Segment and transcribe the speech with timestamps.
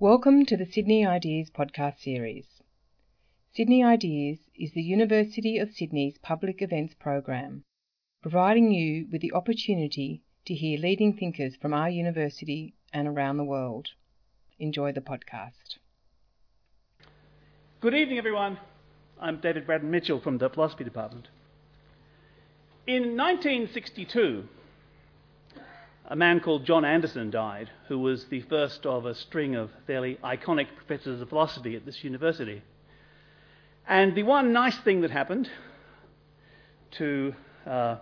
[0.00, 2.46] Welcome to the Sydney Ideas podcast series.
[3.52, 7.64] Sydney Ideas is the University of Sydney's public events program,
[8.22, 13.44] providing you with the opportunity to hear leading thinkers from our university and around the
[13.44, 13.88] world.
[14.60, 15.78] Enjoy the podcast.
[17.80, 18.56] Good evening, everyone.
[19.20, 21.26] I'm David Braddon Mitchell from the Philosophy Department.
[22.86, 24.44] In 1962,
[26.10, 30.18] a man called John Anderson died, who was the first of a string of fairly
[30.24, 32.62] iconic professors of philosophy at this university.
[33.86, 35.50] And the one nice thing that happened
[36.92, 37.34] to,
[37.66, 37.96] uh,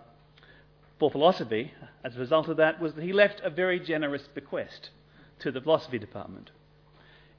[0.99, 1.73] for philosophy
[2.05, 4.89] as a result of that was that he left a very generous bequest
[5.39, 6.51] to the philosophy department.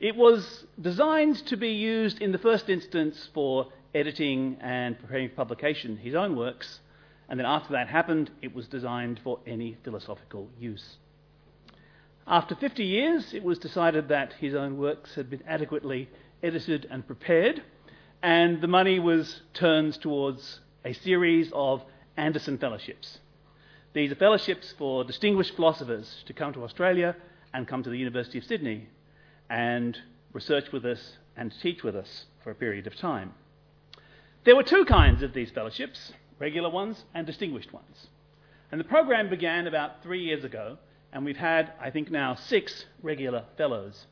[0.01, 5.37] It was designed to be used in the first instance for editing and preparing for
[5.37, 6.81] publication his own works,
[7.29, 10.97] and then after that happened, it was designed for any philosophical use.
[12.27, 16.09] After 50 years, it was decided that his own works had been adequately
[16.43, 17.63] edited and prepared,
[18.23, 21.83] and the money was turned towards a series of
[22.17, 23.19] Anderson Fellowships.
[23.93, 27.17] These are fellowships for distinguished philosophers to come to Australia
[27.55, 28.89] and come to the University of Sydney
[29.49, 29.99] and
[30.33, 33.33] research with us and teach with us for a period of time.
[34.45, 38.09] There were two kinds of these fellowships regular ones and distinguished ones.
[38.71, 40.79] And the program began about three years ago,
[41.13, 44.07] and we've had, I think now, six regular fellows.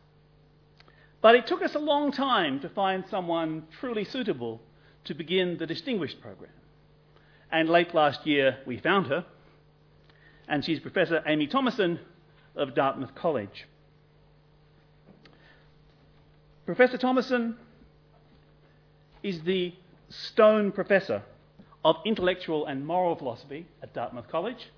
[1.20, 4.60] But it took us a long time to find someone truly suitable
[5.04, 6.50] to begin the distinguished program.
[7.50, 9.24] And late last year, we found her,
[10.48, 12.00] and she's Professor Amie Thomasson
[12.54, 13.66] of Dartmouth College.
[16.64, 17.56] Professor Thomasson
[19.22, 19.74] is the
[20.08, 21.22] Stone Professor
[21.86, 24.72] of Intellectual and Moral Philosophy at Dartmouth College,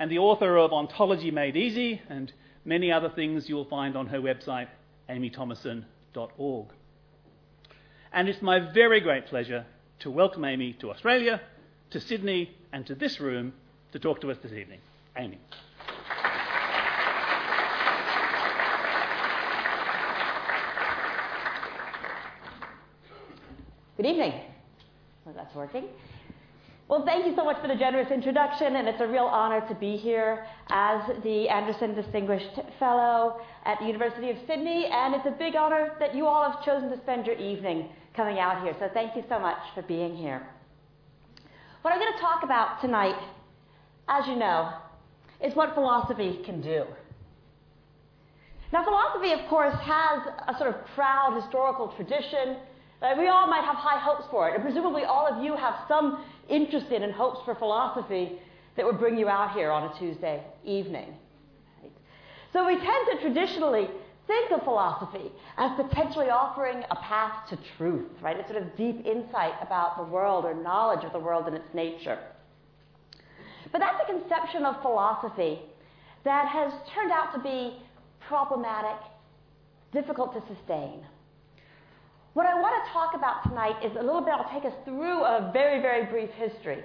[0.00, 2.32] and the author of Ontology Made Easy and
[2.64, 4.66] many other things you'll find on her website,
[5.08, 6.66] amythomasson.org.
[8.12, 9.64] And it's my very great pleasure
[10.00, 11.40] to welcome Amie to Australia,
[11.90, 13.52] to Sydney, and to this room
[13.92, 14.80] to talk to us this evening.
[15.16, 15.38] Amie.
[23.96, 24.55] Good evening.
[25.26, 25.86] Well, that's working.
[26.86, 29.74] Well, thank you so much for the generous introduction, and it's a real honor to
[29.74, 35.32] be here as the Anderson Distinguished Fellow at the University of Sydney, and it's a
[35.32, 38.72] big honor that you all have chosen to spend your evening coming out here.
[38.78, 40.46] So thank you so much for being here.
[41.82, 43.18] What I'm going to talk about tonight,
[44.08, 44.74] as you know,
[45.44, 46.84] is what philosophy can do.
[48.72, 52.58] Now, philosophy, of course, has a sort of proud historical tradition
[53.02, 55.74] uh, we all might have high hopes for it, and presumably all of you have
[55.86, 58.38] some interest in and hopes for philosophy
[58.76, 61.14] that would bring you out here on a Tuesday evening.
[61.82, 61.92] Right?
[62.52, 63.88] So we tend to traditionally
[64.26, 68.38] think of philosophy as potentially offering a path to truth, right?
[68.38, 71.68] A sort of deep insight about the world or knowledge of the world and its
[71.74, 72.18] nature.
[73.72, 75.60] But that's a conception of philosophy
[76.24, 77.78] that has turned out to be
[78.26, 78.98] problematic,
[79.92, 81.04] difficult to sustain.
[82.36, 85.24] What I want to talk about tonight is a little bit, I'll take us through
[85.24, 86.84] a very, very brief history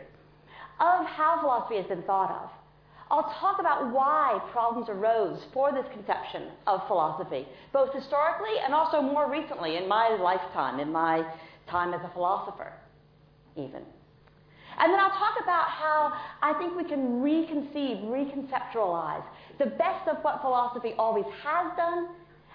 [0.80, 2.50] of how philosophy has been thought of.
[3.12, 9.02] I'll talk about why problems arose for this conception of philosophy, both historically and also
[9.02, 11.30] more recently in my lifetime, in my
[11.70, 12.72] time as a philosopher,
[13.58, 13.84] even.
[14.80, 19.26] And then I'll talk about how I think we can reconceive, reconceptualize
[19.60, 22.08] the best of what philosophy always has done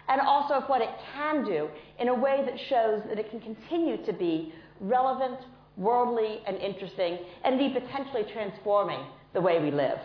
[0.08, 1.68] and also of what it can do
[1.98, 5.38] in a way that shows that it can continue to be relevant,
[5.76, 9.00] worldly, and interesting, and indeed potentially transforming
[9.34, 9.98] the way we live.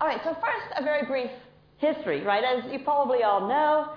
[0.00, 1.30] All right, so first, a very brief
[1.78, 2.42] history, right?
[2.44, 3.92] As you probably all know,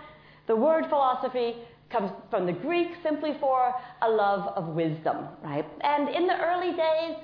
[0.48, 1.56] the word philosophy
[1.90, 5.66] comes from the Greek simply for a love of wisdom, right?
[5.82, 7.16] And in the early days,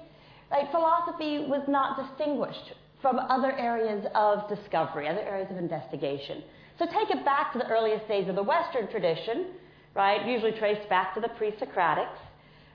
[0.52, 6.44] right, philosophy was not distinguished from other areas of discovery, other areas of investigation.
[6.80, 9.48] So take it back to the earliest days of the Western tradition,
[9.96, 10.26] right?
[10.26, 12.18] Usually traced back to the pre-Socratics.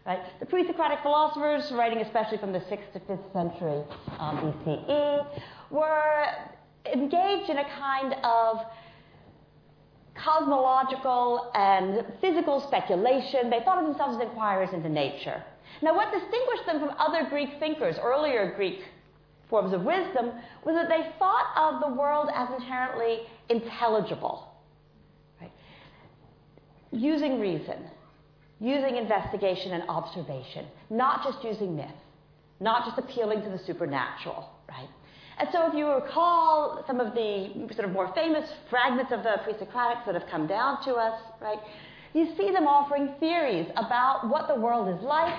[0.06, 0.20] Right?
[0.38, 3.82] The pre-Socratic philosophers, writing especially from the 6th to 5th century
[4.18, 5.40] um, BCE,
[5.70, 6.26] were
[6.92, 8.58] engaged in a kind of
[10.14, 13.48] cosmological and physical speculation.
[13.48, 15.42] They thought of themselves as inquirers into nature.
[15.80, 18.82] Now, what distinguished them from other Greek thinkers, earlier Greek
[19.48, 20.32] forms of wisdom,
[20.64, 24.48] was that they thought of the world as inherently intelligible.
[25.40, 25.52] Right?
[26.90, 27.76] Using reason,
[28.60, 31.86] using investigation and observation, not just using myth,
[32.60, 34.88] not just appealing to the supernatural, right?
[35.38, 39.36] And so, if you recall some of the sort of more famous fragments of the
[39.42, 41.58] pre-Socratics that have come down to us, right,
[42.12, 45.36] you see them offering theories about what the world is like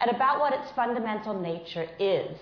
[0.00, 2.38] and about what its fundamental nature is.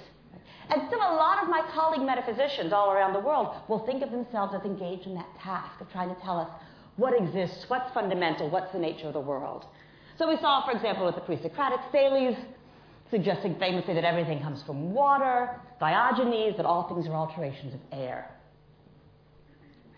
[0.72, 4.10] And still, a lot of my colleague metaphysicians all around the world will think of
[4.10, 6.48] themselves as engaged in that task of trying to tell us
[6.96, 9.66] what exists, what's fundamental, what's the nature of the world.
[10.16, 12.36] So we saw, for example, with the pre-Socratics, Thales
[13.10, 18.30] suggesting famously that everything comes from water, Diogenes that all things are alterations of air.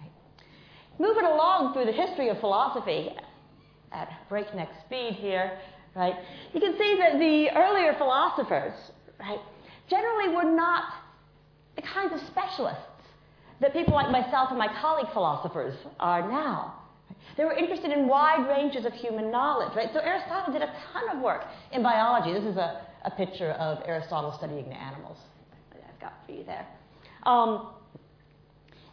[0.00, 0.10] Right.
[0.98, 3.10] Moving along through the history of philosophy
[3.92, 5.56] at breakneck speed here,
[5.94, 6.16] right,
[6.52, 8.74] you can see that the earlier philosophers,
[9.20, 9.38] right,
[9.88, 10.84] generally were not
[11.76, 12.82] the kinds of specialists
[13.60, 16.80] that people like myself and my colleague philosophers are now.
[17.36, 19.88] They were interested in wide ranges of human knowledge, right?
[19.92, 22.32] So Aristotle did a ton of work in biology.
[22.32, 25.18] This is a, a picture of Aristotle studying the animals.
[25.72, 26.66] I've got for you there.
[27.24, 27.70] Um,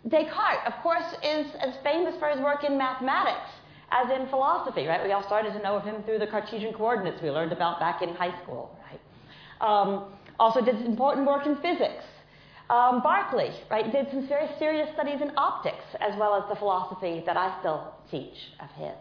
[0.08, 3.50] Descartes, of course, is as famous for his work in mathematics
[3.92, 5.04] as in philosophy, right?
[5.04, 8.02] We all started to know of him through the Cartesian coordinates we learned about back
[8.02, 9.02] in high school, right?
[9.62, 10.06] Um,
[10.42, 12.04] also did important work in physics.
[12.72, 17.22] Um, Berkeley, right, did some very serious studies in optics as well as the philosophy
[17.28, 18.98] that I still teach of his.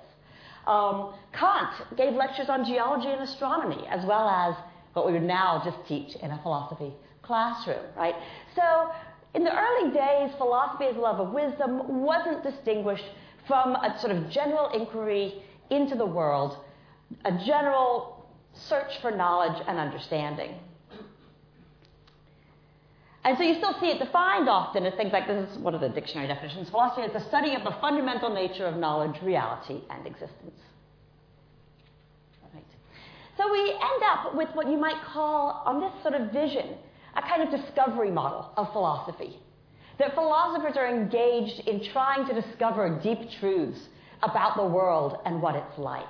[0.67, 4.55] Um, Kant gave lectures on geology and astronomy as well as
[4.93, 6.93] what we would now just teach in a philosophy
[7.23, 8.15] classroom, right?
[8.55, 8.91] So
[9.35, 13.07] in the early days, philosophy as a love of wisdom wasn't distinguished
[13.47, 16.59] from a sort of general inquiry into the world,
[17.25, 20.55] a general search for knowledge and understanding.
[23.23, 25.83] And so you still see it defined often as things like this is one of
[25.83, 26.71] the dictionary definitions.
[26.71, 30.59] Philosophy is the study of the fundamental nature of knowledge, reality, and existence.
[32.55, 32.65] Right.
[33.37, 36.77] So we end up with what you might call, on this sort of vision,
[37.15, 39.39] a kind of discovery model of philosophy.
[39.99, 43.81] That philosophers are engaged in trying to discover deep truths
[44.23, 46.07] about the world and what it's like.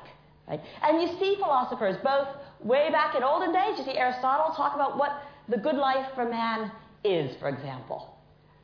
[0.47, 0.61] Right?
[0.83, 2.29] And you see philosophers both
[2.61, 6.29] way back in olden days, you see Aristotle talk about what the good life for
[6.29, 6.71] man
[7.05, 8.17] is, for example,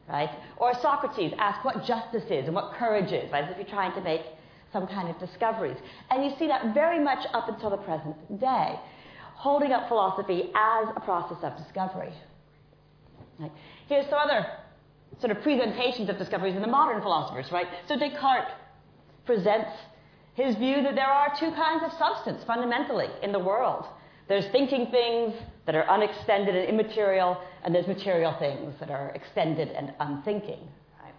[0.08, 0.30] right?
[0.56, 3.44] Or Socrates ask what justice is and what courage is, right?
[3.44, 4.22] As if you're trying to make
[4.72, 5.76] some kind of discoveries.
[6.10, 8.78] And you see that very much up until the present day,
[9.34, 12.12] holding up philosophy as a process of discovery.
[13.38, 13.52] Right?
[13.88, 14.46] Here's some other
[15.20, 17.66] sort of presentations of discoveries in the modern philosophers, right?
[17.88, 18.50] So Descartes
[19.24, 19.70] presents
[20.34, 23.86] his view that there are two kinds of substance fundamentally in the world.
[24.28, 25.34] There's thinking things
[25.66, 30.60] that are unextended and immaterial, and there's material things that are extended and unthinking.
[31.02, 31.14] Right?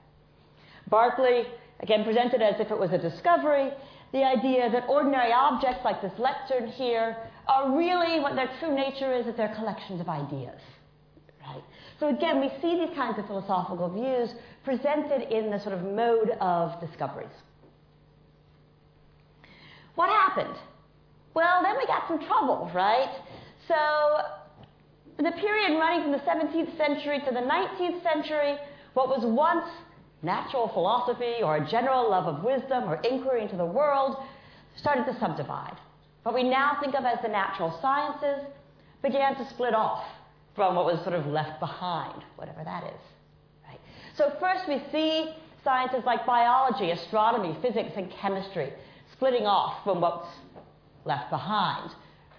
[0.90, 1.44] Berkeley,
[1.82, 3.72] again, presented as if it was a discovery,
[4.14, 7.18] the idea that ordinary objects like this lectern here
[7.48, 10.62] are really what their true nature is, that they're collections of ideas.
[11.46, 11.64] Right?
[12.00, 14.34] So again, we see these kinds of philosophical views
[14.64, 17.28] presented in the sort of mode of discoveries.
[19.96, 20.56] What happened?
[21.34, 23.10] Well, then we got some trouble, right?
[23.68, 23.76] So
[25.24, 28.58] the period running from the 17th century to the 19th century,
[28.94, 29.66] what was once
[30.24, 34.18] natural philosophy or a general love of wisdom or inquiry into the world
[34.76, 35.78] started to subdivide.
[36.24, 38.46] What we now think of as the natural sciences
[39.02, 40.04] began to split off
[40.56, 43.02] from what was sort of left behind, whatever that is.
[43.68, 43.80] Right?
[44.18, 45.34] So first we see
[45.64, 48.74] sciences like biology, astronomy, physics, and chemistry
[49.14, 50.28] splitting off from what's
[51.06, 51.92] left behind.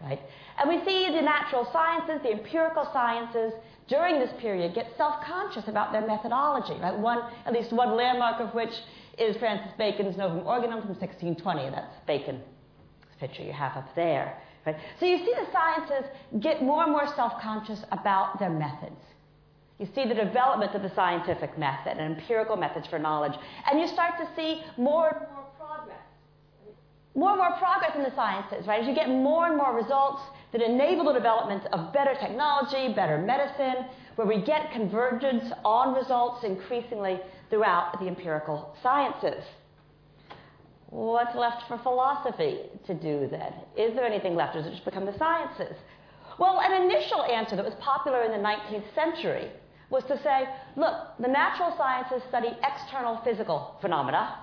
[0.02, 0.20] Right?
[0.58, 3.52] And we see the natural sciences, the empirical sciences,
[3.88, 6.96] during this period get self-conscious about their methodology, right?
[6.96, 8.72] One, at least one landmark of which
[9.18, 11.70] is Francis Bacon's Novum Organum from 1620.
[11.70, 12.42] That's Bacon's
[13.18, 14.36] picture you have up there.
[14.66, 14.76] Right?
[15.00, 16.10] So you see the sciences
[16.40, 19.00] get more and more self-conscious about their methods.
[19.78, 23.34] You see the development of the scientific method and empirical methods for knowledge,
[23.70, 25.98] and you start to see more and more progress.
[27.14, 28.82] More and more progress in the sciences, right?
[28.82, 33.18] As you get more and more results, that enable the development of better technology, better
[33.18, 33.86] medicine,
[34.16, 39.44] where we get convergence on results increasingly throughout the empirical sciences.
[40.90, 43.52] What's left for philosophy to do then?
[43.76, 45.76] Is there anything left, does it just become the sciences?
[46.38, 49.50] Well, an initial answer that was popular in the 19th century
[49.90, 54.38] was to say, look, the natural sciences study external physical phenomena.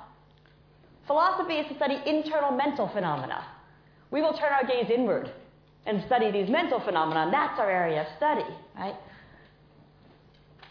[1.08, 3.46] Philosophy is to study internal mental phenomena.
[4.12, 5.32] We will turn our gaze inward
[5.86, 8.96] and study these mental phenomena, that's our area of study, right?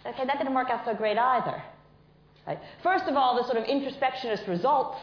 [0.07, 1.63] Okay, that didn't work out so great either.
[2.47, 2.59] Right?
[2.83, 4.99] First of all, the sort of introspectionist results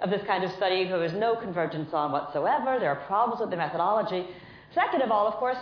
[0.00, 2.78] of this kind of study, there was no convergence on whatsoever.
[2.80, 4.26] There are problems with the methodology.
[4.74, 5.58] Second of all, of course,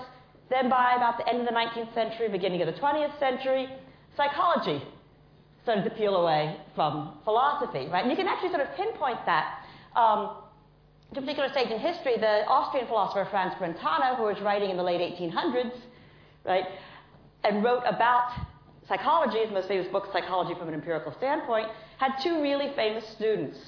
[0.49, 3.69] then by about the end of the 19th century, beginning of the 20th century,
[4.17, 4.83] psychology
[5.63, 8.03] started to peel away from philosophy, right?
[8.03, 9.59] And you can actually sort of pinpoint that.
[9.95, 10.37] Um,
[11.13, 14.77] at a particular stage in history, the Austrian philosopher Franz Brentano, who was writing in
[14.77, 15.75] the late 1800s,
[16.45, 16.67] right,
[17.43, 18.33] and wrote about
[18.87, 23.59] psychology, his most famous book, Psychology from an Empirical Standpoint, had two really famous students.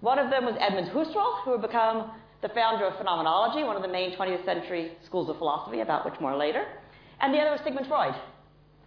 [0.00, 3.82] One of them was Edmund Husserl, who would become the founder of phenomenology, one of
[3.82, 6.64] the main 20th century schools of philosophy, about which more later.
[7.20, 8.14] And the other was Sigmund Freud.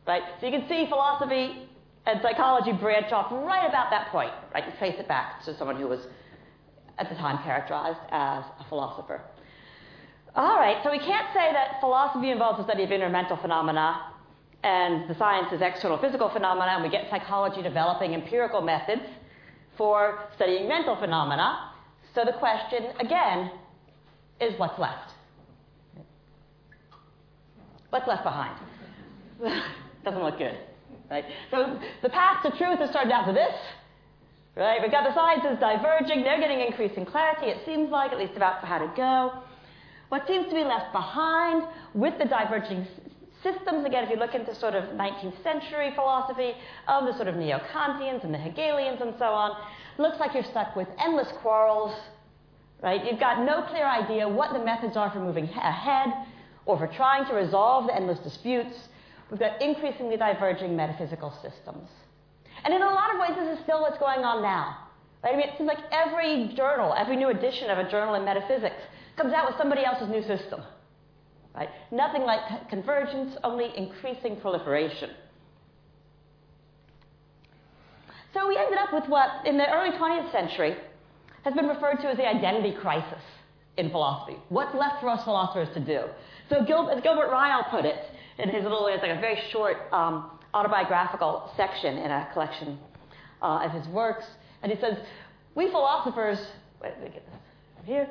[0.08, 0.24] Right?
[0.40, 1.68] So you can see philosophy
[2.06, 4.66] and psychology branch off right about that point, right?
[4.66, 6.00] You trace it back to someone who was
[7.00, 9.22] at the time characterized as a philosopher.
[10.36, 14.14] All right, so we can't say that philosophy involves the study of inner mental phenomena
[14.64, 19.02] and the science is external physical phenomena, and we get psychology developing empirical methods
[19.78, 21.72] for studying mental phenomena.
[22.16, 23.52] So the question, again,
[24.40, 25.12] is what's left?
[27.90, 28.58] What's left behind?
[30.06, 30.58] Doesn't look good,
[31.12, 31.26] right?
[31.52, 33.54] So the path to truth has started out to this,
[34.56, 34.82] right?
[34.82, 36.24] We've got the sciences diverging.
[36.24, 39.34] They're getting increasing clarity, it seems like, at least about how to go.
[40.10, 42.88] What seems to be left behind with the diverging
[43.42, 46.54] systems, again, if you look into sort of 19th century philosophy
[46.88, 49.58] of the sort of neo-Kantians and the Hegelians and so on,
[49.98, 51.94] looks like you're stuck with endless quarrels,
[52.82, 53.04] right?
[53.04, 56.14] You've got no clear idea what the methods are for moving ahead
[56.66, 58.88] or for trying to resolve the endless disputes.
[59.30, 61.90] We've got increasingly diverging metaphysical systems.
[62.64, 64.78] And in a lot of ways, this is still what's going on now.
[65.24, 65.34] Right?
[65.34, 68.82] I mean, it seems like every journal, every new edition of a journal in metaphysics
[69.18, 70.62] comes out with somebody else's new system.
[71.56, 71.70] Right?
[71.92, 75.12] Nothing like convergence, only increasing proliferation.
[78.34, 80.76] So we ended up with what, in the early 20th century,
[81.44, 83.22] has been referred to as the identity crisis
[83.78, 84.38] in philosophy.
[84.50, 86.06] What's left for us philosophers to do?
[86.50, 87.98] So Gil- as Gilbert Ryle put it
[88.40, 92.78] in his little, it's like a very short um, autobiographical section in a collection
[93.42, 94.26] uh, of his works,
[94.62, 94.98] and he says,
[95.56, 96.40] "We philosophers,
[96.82, 97.44] wait, let me get this
[97.86, 98.08] here.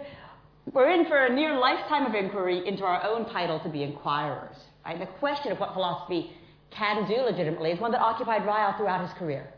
[0.73, 4.57] We're in for a near lifetime of inquiry into our own title to be inquirers.
[4.85, 4.99] Right?
[4.99, 6.31] The question of what philosophy
[6.71, 9.49] can do legitimately is one that occupied Ryle throughout his career.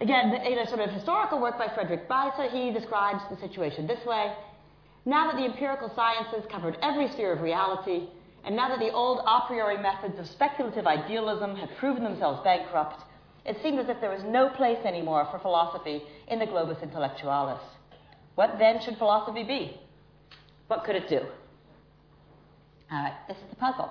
[0.00, 4.04] Again, in a sort of historical work by Frederick Beiser, he describes the situation this
[4.06, 4.32] way.
[5.04, 8.08] Now that the empirical sciences covered every sphere of reality,
[8.48, 13.02] and now that the old a priori methods of speculative idealism had proven themselves bankrupt,
[13.44, 17.60] it seemed as if there was no place anymore for philosophy in the globus intellectualis.
[18.36, 19.78] What then should philosophy be?
[20.68, 21.20] What could it do?
[22.90, 23.90] All right, this is the puzzle.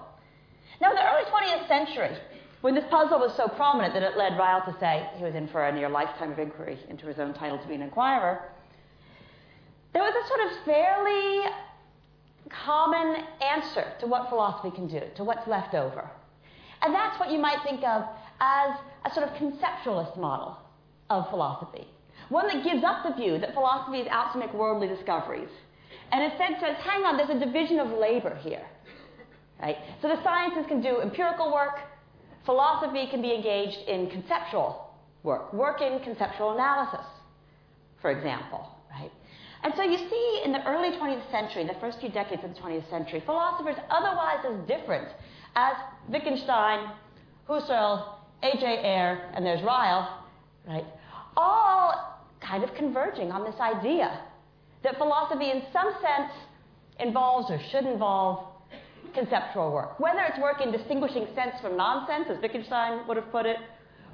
[0.82, 2.18] Now, in the early 20th century,
[2.62, 5.48] when this puzzle was so prominent that it led Ryle to say he was in
[5.50, 8.42] for a near lifetime of inquiry into his own title to be an inquirer,
[9.94, 11.44] there was a sort of fairly
[12.50, 16.10] common answer to what philosophy can do, to what's left over.
[16.82, 18.04] And that's what you might think of
[18.40, 20.58] as a sort of conceptualist model
[21.10, 21.88] of philosophy
[22.30, 25.50] one that gives up the view that philosophy is out to make worldly discoveries,
[26.12, 28.66] and instead says, hang on, there's a division of labor here.
[29.62, 29.78] Right?
[30.02, 31.80] So the sciences can do empirical work,
[32.46, 37.06] philosophy can be engaged in conceptual work, work in conceptual analysis,
[38.02, 38.70] for example.
[39.64, 42.60] And so you see in the early 20th century, the first few decades of the
[42.60, 45.08] 20th century, philosophers otherwise as different
[45.56, 45.76] as
[46.10, 46.92] Wittgenstein,
[47.50, 48.66] Husserl, A.J.
[48.66, 50.24] Ayer, and there's Ryle,
[50.68, 50.86] right,
[51.36, 54.22] all kind of converging on this idea
[54.84, 56.32] that philosophy, in some sense,
[57.00, 58.46] involves or should involve
[59.14, 60.00] conceptual work.
[60.00, 63.58] Whether it's work in distinguishing sense from nonsense, as Wittgenstein would have put it,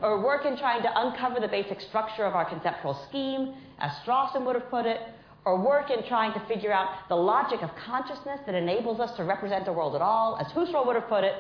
[0.01, 4.45] or work in trying to uncover the basic structure of our conceptual scheme, as Strawson
[4.45, 4.99] would have put it,
[5.45, 9.23] or work in trying to figure out the logic of consciousness that enables us to
[9.23, 11.33] represent the world at all, as Husserl would have put it.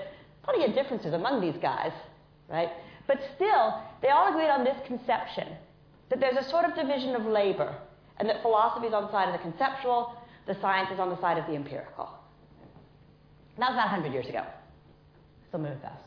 [0.43, 1.91] Plenty of differences among these guys,
[2.49, 2.69] right?
[3.07, 5.47] But still, they all agreed on this conception
[6.09, 7.75] that there's a sort of division of labor,
[8.17, 10.15] and that philosophy is on the side of the conceptual,
[10.47, 12.09] the science is on the side of the empirical.
[13.57, 14.43] that was about 100 years ago.
[15.47, 16.03] Still moving fast.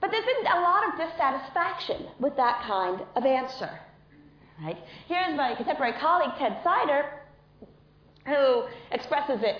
[0.00, 3.80] But there's been a lot of dissatisfaction with that kind of answer.
[4.62, 4.76] Right?
[5.06, 7.04] Here's my contemporary colleague, Ted Sider,
[8.26, 9.56] who expresses it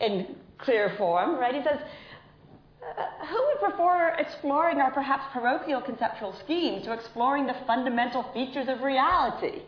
[0.00, 1.38] in clear form.
[1.38, 1.54] Right?
[1.54, 7.56] He says, uh, who would prefer exploring our perhaps parochial conceptual scheme to exploring the
[7.66, 9.62] fundamental features of reality?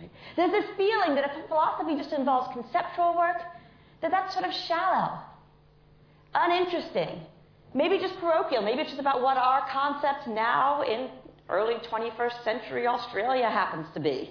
[0.00, 0.10] Right?
[0.36, 3.38] There's this feeling that if philosophy just involves conceptual work,
[4.02, 5.20] that that's sort of shallow,
[6.34, 7.20] uninteresting,
[7.72, 11.08] maybe just parochial, maybe it's just about what our concept now in
[11.48, 14.30] early 21st century Australia happens to be,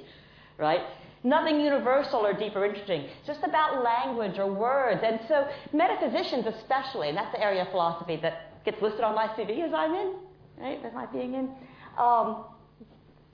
[0.58, 0.82] right?
[1.24, 5.02] Nothing universal or deep or interesting, just about language or words.
[5.04, 9.28] And so, metaphysicians, especially, and that's the area of philosophy that gets listed on my
[9.30, 10.16] CV as I'm in,
[10.58, 11.50] right, as my being in.
[11.98, 12.46] Um,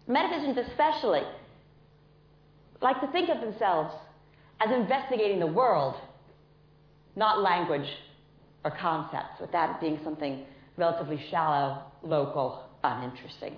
[0.08, 1.22] metaphysicians especially
[2.82, 3.94] like to think of themselves
[4.60, 5.96] as investigating the world,
[7.16, 7.88] not language
[8.64, 10.44] or concepts, with that being something
[10.78, 13.56] relatively shallow, local, uninteresting.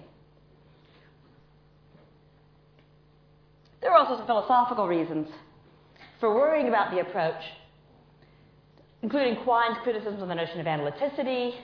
[3.81, 5.27] There are also some philosophical reasons
[6.19, 7.41] for worrying about the approach,
[9.01, 11.55] including Quine's criticisms of the notion of analyticity,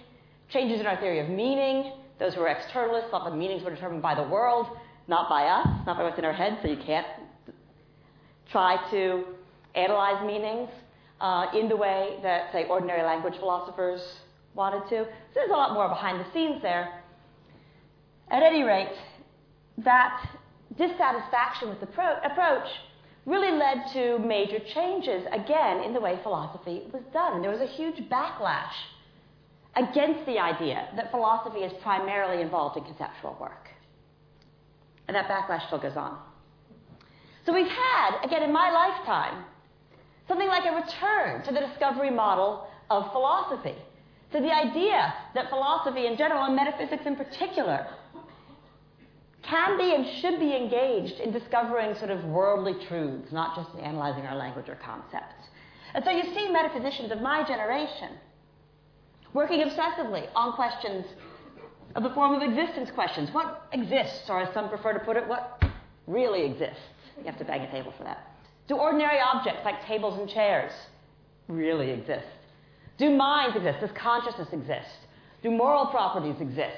[0.50, 1.92] changes in our theory of meaning.
[2.20, 4.68] Those who are externalists thought the meanings were determined by the world,
[5.08, 7.08] not by us, not by what's in our head, so you can't
[8.50, 9.26] try to
[9.76, 10.70] analyze meanings
[11.20, 14.02] uh, in the way that, say, ordinary language philosophers
[14.54, 15.04] wanted to.
[15.04, 17.02] So there's a lot more behind the scenes there.
[18.30, 18.96] At any rate,
[19.78, 20.28] that
[20.78, 22.68] dissatisfaction with the pro- approach
[23.26, 27.34] really led to major changes, again, in the way philosophy was done.
[27.34, 28.74] And there was a huge backlash
[29.76, 33.70] against the idea that philosophy is primarily involved in conceptual work.
[35.08, 36.18] And that backlash still goes on.
[37.46, 39.44] So we've had, again, in my lifetime,
[40.28, 43.76] something like a return to the discovery model of philosophy,
[44.32, 47.88] to the idea that philosophy in general, and metaphysics in particular,
[49.48, 53.82] can be and should be engaged in discovering sort of worldly truths, not just in
[53.82, 55.48] analyzing our language or concepts.
[55.94, 58.10] And so you see metaphysicians of my generation
[59.34, 61.06] working obsessively on questions
[61.96, 63.30] of the form of existence questions.
[63.32, 65.64] What exists, or as some prefer to put it, what
[66.08, 66.82] really exists?
[67.18, 68.32] You have to bang a table for that.
[68.68, 70.72] Do ordinary objects like tables and chairs
[71.48, 72.26] really exist?
[72.98, 73.80] Do minds exist?
[73.80, 74.98] Does consciousness exist?
[75.44, 76.78] Do moral properties exist?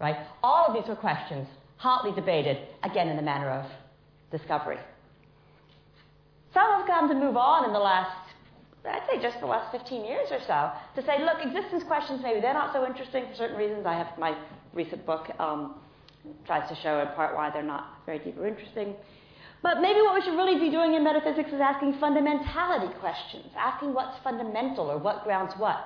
[0.00, 0.16] Right?
[0.42, 1.46] All of these are questions
[1.82, 3.66] hotly debated, again in the manner of
[4.30, 4.78] discovery.
[6.54, 8.16] Some have come to move on in the last,
[8.88, 12.40] I'd say just the last 15 years or so, to say, look, existence questions, maybe
[12.40, 13.84] they're not so interesting for certain reasons.
[13.84, 14.36] I have my
[14.72, 15.74] recent book um,
[16.46, 18.94] tries to show in part why they're not very deep or interesting.
[19.60, 23.92] But maybe what we should really be doing in metaphysics is asking fundamentality questions, asking
[23.92, 25.84] what's fundamental or what grounds what.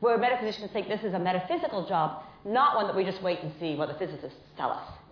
[0.00, 3.52] Where metaphysicians think this is a metaphysical job, not one that we just wait and
[3.60, 5.03] see what the physicists tell us.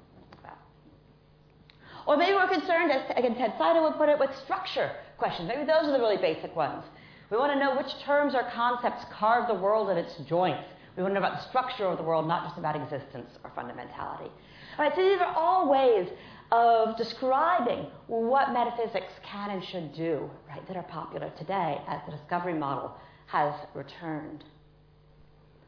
[2.07, 5.49] Or maybe we're concerned, as again Ted Sider would put it, with structure questions.
[5.49, 6.85] Maybe those are the really basic ones.
[7.31, 10.65] We want to know which terms or concepts carve the world at its joints.
[10.97, 13.51] We want to know about the structure of the world, not just about existence or
[13.51, 14.31] fundamentality.
[14.79, 16.09] All right, so these are all ways
[16.51, 22.13] of describing what metaphysics can and should do, right, that are popular today as the
[22.13, 22.95] discovery model
[23.27, 24.45] has returned.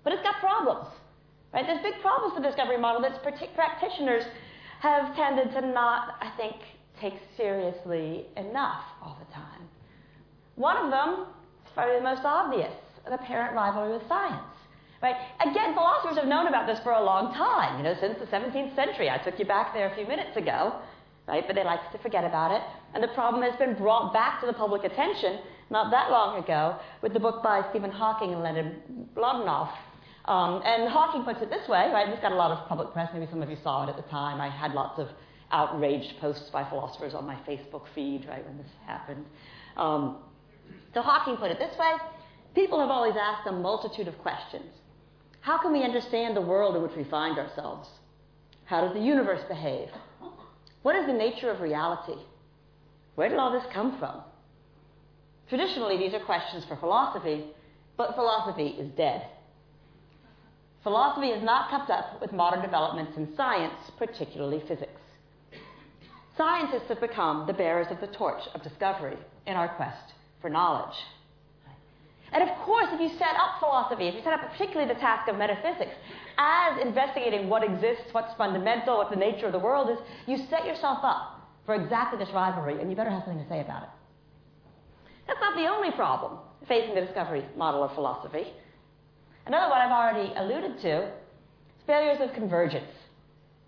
[0.03, 0.88] But it's got problems,
[1.55, 1.66] right?
[1.66, 3.23] There's big problems with the discovery model that
[3.55, 4.25] practitioners
[4.85, 6.57] have tended to not, I think,
[7.01, 9.62] take seriously enough all the time.
[10.57, 11.27] One of them
[11.64, 12.75] is probably the most obvious,
[13.07, 14.44] the apparent rivalry with science.
[15.03, 15.16] Right?
[15.40, 18.77] Again, philosophers have known about this for a long time, you know, since the 17th
[18.77, 19.09] century.
[19.09, 20.77] I took you back there a few minutes ago,
[21.27, 21.44] right?
[21.47, 22.62] But they like to forget about it.
[22.94, 26.77] And the problem has been brought back to the public attention not that long ago
[27.03, 28.83] with the book by Stephen Hawking and Leonard
[29.16, 29.68] Mlodinow.
[30.26, 32.08] Um, and Hawking puts it this way, right?
[32.10, 33.10] This got a lot of public press.
[33.12, 34.40] Maybe some of you saw it at the time.
[34.40, 35.08] I had lots of
[35.50, 39.24] outraged posts by philosophers on my Facebook feed, right, when this happened.
[39.76, 40.18] Um,
[40.94, 41.92] so Hawking put it this way
[42.54, 44.72] People have always asked a multitude of questions
[45.40, 47.87] how can we understand the world in which we find ourselves?
[48.64, 49.90] How does the universe behave?
[50.80, 52.18] What is the nature of reality?
[53.14, 54.22] Where did all this come from?
[55.50, 57.44] Traditionally, these are questions for philosophy,
[57.98, 59.26] but philosophy is dead.
[60.85, 65.01] Philosophy has not kept up with modern developments in science, particularly physics.
[66.37, 69.16] Scientists have become the bearers of the torch of discovery
[69.47, 70.94] in our quest for knowledge.
[72.33, 75.29] And of course, if you set up philosophy, if you set up particularly the task
[75.29, 75.94] of metaphysics
[76.37, 80.66] as investigating what exists, what's fundamental, what the nature of the world is, you set
[80.66, 83.88] yourself up for exactly this rivalry, and you better have something to say about it.
[85.27, 88.53] That's not the only problem facing the discovery model of philosophy.
[89.46, 91.11] Another one I've already alluded to is
[91.87, 92.90] failures of convergence.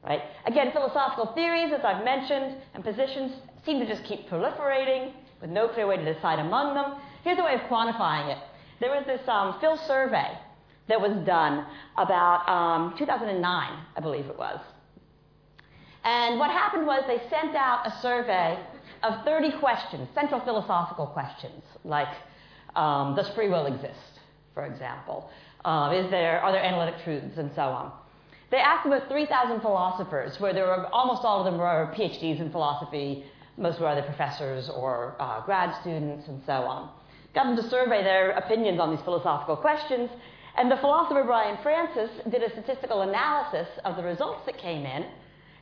[0.03, 0.23] Right?
[0.47, 3.33] Again, philosophical theories, as I've mentioned, and positions
[3.65, 6.95] seem to just keep proliferating with no clear way to decide among them.
[7.25, 8.39] Here's a way of quantifying it.
[8.81, 10.39] There was this um, Phil survey
[10.89, 13.43] that was done about um, 2009,
[13.97, 14.61] I believe it was.
[16.05, 18.59] And what happened was they sent out a survey
[19.03, 22.09] of 30 questions, central philosophical questions, like
[22.77, 24.21] um, does free will exist,
[24.55, 25.29] for example?
[25.67, 27.93] Uh, is there, are there analytic truths, and so on.
[28.51, 32.51] They asked about 3,000 philosophers, where there were almost all of them were PhDs in
[32.51, 33.25] philosophy,
[33.59, 36.89] most were either professors or uh, grad students, and so on
[37.37, 40.11] got them to survey their opinions on these philosophical questions,
[40.59, 45.05] And the philosopher Bryan Frances did a statistical analysis of the results that came in.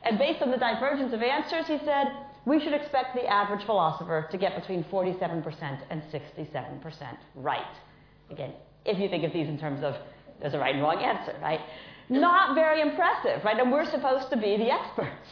[0.03, 2.07] And based on the divergence of answers, he said,
[2.45, 7.75] we should expect the average philosopher to get between 47% and 67% right.
[8.31, 8.53] Again,
[8.85, 9.95] if you think of these in terms of
[10.39, 11.61] there's a right and wrong answer, right?
[12.09, 13.57] Not very impressive, right?
[13.59, 15.27] And we're supposed to be the experts.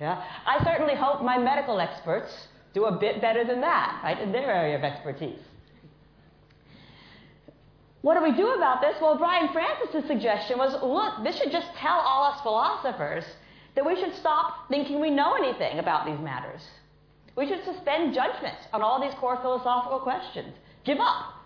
[0.00, 0.22] Yeah?
[0.46, 4.50] I certainly hope my medical experts do a bit better than that, right, in their
[4.50, 5.38] area of expertise.
[8.02, 8.94] What do we do about this?
[9.00, 13.24] Well, Bryan Frances's suggestion was look, this should just tell all us philosophers
[13.74, 16.62] that we should stop thinking we know anything about these matters.
[17.36, 20.54] We should suspend judgment on all these core philosophical questions.
[20.84, 21.37] Give up.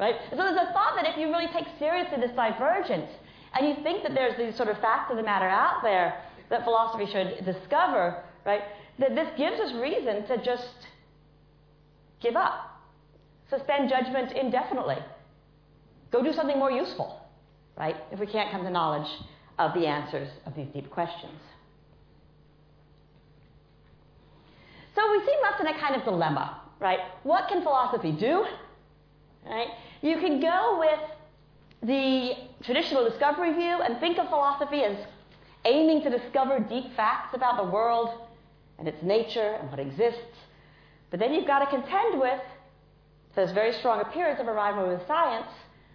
[0.00, 0.14] Right?
[0.30, 3.10] So there's a thought that if you really take seriously this divergence
[3.54, 6.64] and you think that there's these sort of facts of the matter out there that
[6.64, 8.62] philosophy should discover, right,
[8.98, 10.88] that this gives us reason to just
[12.22, 12.80] give up.
[13.50, 14.96] Suspend judgment indefinitely.
[16.10, 17.20] Go do something more useful,
[17.76, 19.08] right, if we can't come to knowledge
[19.58, 21.40] of the answers of these deep questions.
[24.94, 27.00] So we seem left in a kind of dilemma, right?
[27.22, 28.46] What can philosophy do?
[29.44, 29.68] Right?
[30.02, 31.00] You can go with
[31.82, 32.32] the
[32.64, 34.96] traditional discovery view and think of philosophy as
[35.64, 38.28] aiming to discover deep facts about the world
[38.78, 40.20] and its nature and what exists.
[41.10, 42.40] But then you've got to contend with
[43.34, 45.46] this very strong appearance of a rivalry with science,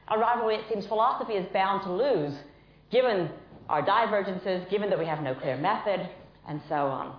[0.08, 2.34] a rivalry it seems philosophy is bound to lose,
[2.92, 3.30] given
[3.70, 6.08] our divergences, given that we have no clear method,
[6.48, 7.18] and so on.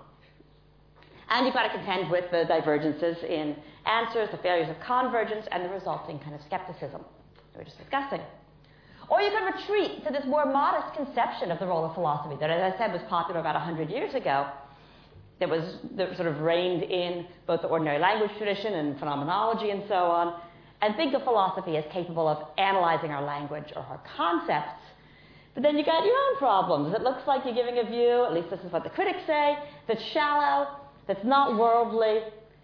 [1.29, 5.65] And you've got to contend with the divergences in answers, the failures of convergence, and
[5.65, 8.21] the resulting kind of skepticism that we are just discussing.
[9.09, 12.51] Or you can retreat to this more modest conception of the role of philosophy that,
[12.51, 14.47] as I said, was popular about 100 years ago,
[15.39, 19.83] that was that sort of reigned in both the ordinary language tradition and phenomenology and
[19.87, 20.41] so on,
[20.83, 24.83] and think of philosophy as capable of analyzing our language or our concepts.
[25.55, 26.95] But then you got your own problems.
[26.95, 29.57] It looks like you're giving a view, at least this is what the critics say,
[29.87, 30.69] that's shallow,
[31.07, 32.21] that's not worldly.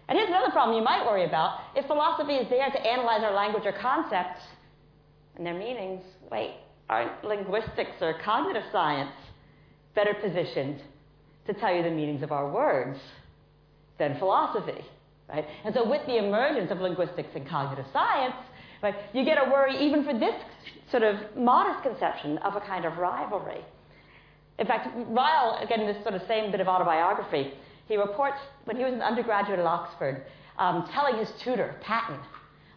[0.07, 1.59] And here's another problem you might worry about.
[1.75, 4.41] If philosophy is there to analyze our language or concepts
[5.35, 6.55] and their meanings, wait,
[6.89, 9.11] aren't linguistics or cognitive science
[9.95, 10.81] better positioned
[11.47, 12.99] to tell you the meanings of our words
[13.97, 14.83] than philosophy?
[15.29, 15.45] Right?
[15.63, 18.35] And so with the emergence of linguistics and cognitive science,
[18.81, 20.35] right, you get a worry even for this
[20.91, 23.61] sort of modest conception of a kind of rivalry.
[24.59, 27.53] In fact, Ryle, again, this sort of same bit of autobiography,
[27.87, 30.25] he reports when he was an undergraduate at Oxford,
[30.57, 32.19] um, telling his tutor, Paton,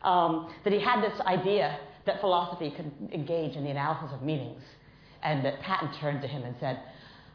[0.03, 4.63] um, that he had this idea that philosophy could engage in the analysis of meanings.
[5.23, 6.81] And that Paton turned to him and said,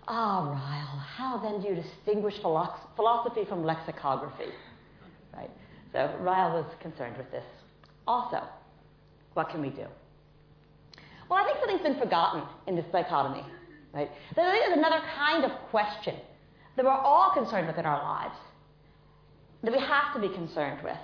[0.08, 4.52] Ah, oh, Ryle, how then do you distinguish philosophy from lexicography?
[5.34, 5.52] Right?
[5.94, 7.44] So Ryle was concerned with this.
[8.08, 8.42] Also,
[9.34, 9.86] what can we do?
[11.30, 13.46] Well, I think something's been forgotten in this dichotomy.
[13.94, 14.10] Right?
[14.36, 16.16] There's another kind of question
[16.76, 18.36] that we're all concerned with in our lives,
[19.64, 20.98] that we have to be concerned with.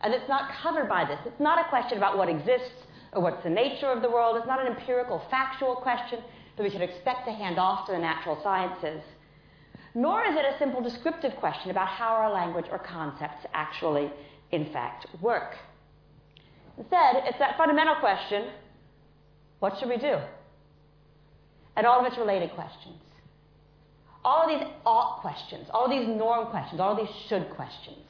[0.00, 1.18] And it's not covered by this.
[1.26, 4.36] It's not a question about what exists or what's the nature of the world.
[4.36, 6.20] It's not an empirical, factual question
[6.56, 9.02] that we should expect to hand off to the natural sciences.
[9.94, 14.10] Nor is it a simple descriptive question about how our language or concepts actually,
[14.52, 15.56] in fact, work.
[16.76, 18.48] Instead, it's that fundamental question
[19.58, 20.18] what should we do?
[21.76, 23.00] And all of its related questions.
[24.24, 28.04] All these ought questions, all these norm questions, all these should questions.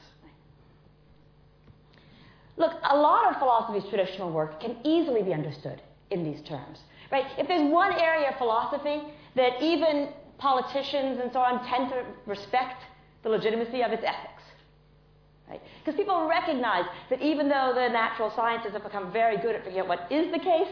[2.56, 6.80] Look, a lot of philosophy's traditional work can easily be understood in these terms.
[7.10, 7.24] Right?
[7.38, 9.02] If there's one area of philosophy
[9.36, 12.82] that even politicians and so on tend to respect
[13.22, 14.42] the legitimacy of its ethics.
[15.48, 15.62] Right?
[15.84, 19.80] Because people recognize that even though the natural sciences have become very good at figuring
[19.80, 20.68] out what is the case,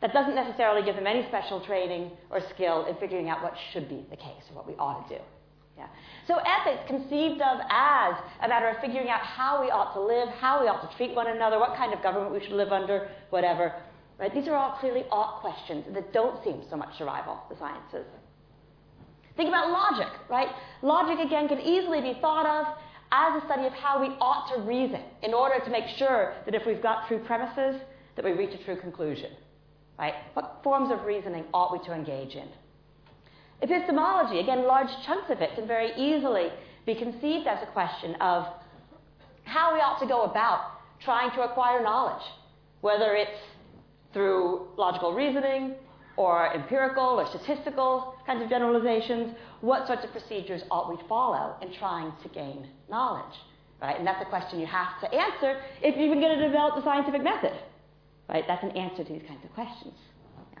[0.00, 3.88] that doesn't necessarily give them any special training or skill in figuring out what should
[3.88, 5.22] be the case or what we ought to do.
[5.76, 5.86] Yeah.
[6.26, 10.28] So ethics conceived of as a matter of figuring out how we ought to live,
[10.40, 13.08] how we ought to treat one another, what kind of government we should live under,
[13.30, 13.74] whatever.
[14.18, 14.34] Right?
[14.34, 18.06] These are all clearly ought questions that don't seem so much to rival the sciences.
[19.36, 20.48] Think about logic, right?
[20.82, 22.76] Logic, again, can easily be thought of
[23.12, 26.56] as a study of how we ought to reason in order to make sure that
[26.56, 27.80] if we've got true premises,
[28.16, 29.30] that we reach a true conclusion.
[29.98, 30.14] Right?
[30.34, 32.48] What forms of reasoning ought we to engage in?
[33.60, 36.48] Epistemology, again, large chunks of it can very easily
[36.86, 38.46] be conceived as a question of
[39.44, 42.22] how we ought to go about trying to acquire knowledge,
[42.80, 43.40] whether it's
[44.12, 45.74] through logical reasoning
[46.16, 51.72] or empirical or statistical kinds of generalizations, what sorts of procedures ought we follow in
[51.74, 53.34] trying to gain knowledge?
[53.80, 53.96] Right?
[53.98, 56.82] And that's a question you have to answer if you're even going to develop the
[56.82, 57.52] scientific method.
[58.28, 58.44] Right?
[58.46, 59.94] That's an answer to these kinds of questions.
[60.52, 60.60] Yeah.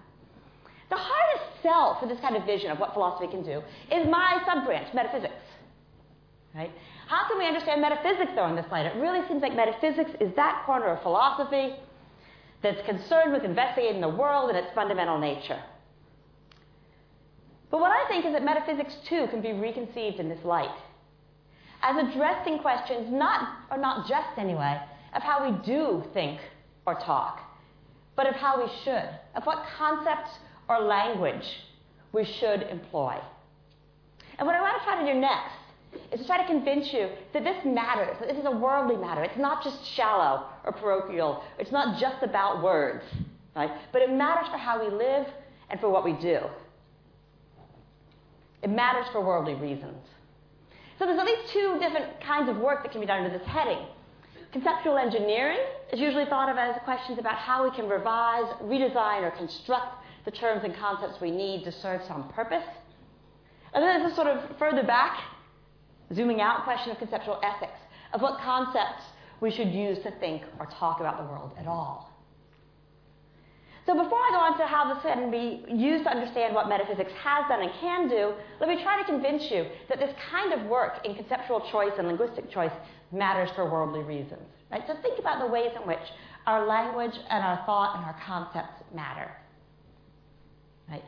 [0.90, 4.42] The hardest sell for this kind of vision of what philosophy can do is my
[4.46, 5.34] sub-branch, metaphysics.
[6.54, 6.70] Right?
[7.08, 8.86] How can we understand metaphysics, though, in this light?
[8.86, 11.76] It really seems like metaphysics is that corner of philosophy
[12.62, 15.62] that's concerned with investigating the world and its fundamental nature.
[17.70, 20.74] But what I think is that metaphysics, too, can be reconceived in this light
[21.82, 24.80] as addressing questions, not, or not just anyway,
[25.14, 26.40] of how we do think
[26.86, 27.40] or talk,
[28.18, 30.32] but of how we should, of what concepts
[30.68, 31.60] or language
[32.10, 33.16] we should employ.
[34.36, 35.54] And what I want to try to do next
[36.10, 39.22] is to try to convince you that this matters, that this is a worldly matter.
[39.22, 43.04] It's not just shallow or parochial, it's not just about words,
[43.54, 43.70] right?
[43.92, 45.28] But it matters for how we live
[45.70, 46.40] and for what we do.
[48.64, 50.04] It matters for worldly reasons.
[50.98, 53.46] So there's at least two different kinds of work that can be done under this
[53.46, 53.86] heading.
[54.52, 55.58] Conceptual engineering
[55.92, 60.30] is usually thought of as questions about how we can revise, redesign, or construct the
[60.30, 62.64] terms and concepts we need to serve some purpose.
[63.74, 65.20] And then there's a sort of further back,
[66.14, 67.78] zooming out question of conceptual ethics,
[68.14, 69.02] of what concepts
[69.40, 72.10] we should use to think or talk about the world at all.
[73.84, 77.12] So before I go on to how this can be used to understand what metaphysics
[77.22, 80.66] has done and can do, let me try to convince you that this kind of
[80.68, 82.72] work in conceptual choice and linguistic choice
[83.12, 84.42] matters for worldly reasons.
[84.70, 84.82] Right?
[84.86, 85.98] So think about the ways in which
[86.46, 89.30] our language and our thought and our concepts matter.
[90.90, 91.04] Right?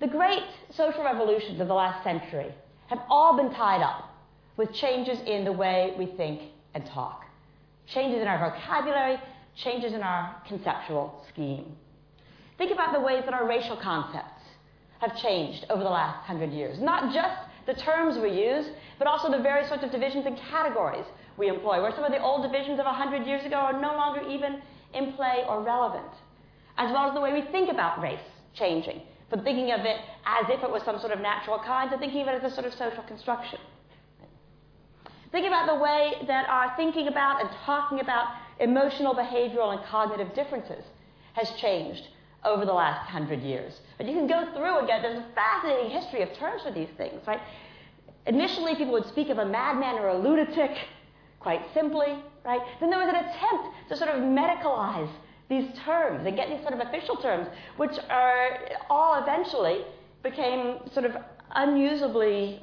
[0.00, 2.54] The great social revolutions of the last century
[2.88, 4.10] have all been tied up
[4.56, 6.42] with changes in the way we think
[6.74, 7.24] and talk,
[7.86, 9.16] changes in our vocabulary,
[9.56, 11.76] changes in our conceptual scheme.
[12.58, 14.42] Think about the ways that our racial concepts
[15.00, 16.78] have changed over the last hundred years.
[16.80, 18.66] Not just the terms we use,
[18.98, 21.04] but also the various sorts of divisions and categories
[21.36, 24.22] we employ, where some of the old divisions of 100 years ago are no longer
[24.28, 24.60] even
[24.94, 26.12] in play or relevant.
[26.76, 28.18] As well as the way we think about race
[28.54, 29.96] changing, from thinking of it
[30.26, 32.54] as if it was some sort of natural kind to thinking of it as a
[32.54, 33.58] sort of social construction.
[35.32, 40.34] Think about the way that our thinking about and talking about emotional, behavioral, and cognitive
[40.34, 40.84] differences
[41.34, 42.02] has changed
[42.44, 43.80] over the last hundred years.
[43.98, 47.20] But you can go through again, there's a fascinating history of terms for these things,
[47.26, 47.40] right?
[48.26, 50.70] Initially, people would speak of a madman or a lunatic,
[51.38, 52.60] quite simply, right?
[52.80, 55.10] Then there was an attempt to sort of medicalize
[55.48, 59.84] these terms and get these sort of official terms, which are all eventually
[60.22, 61.16] became sort of
[61.56, 62.60] unusably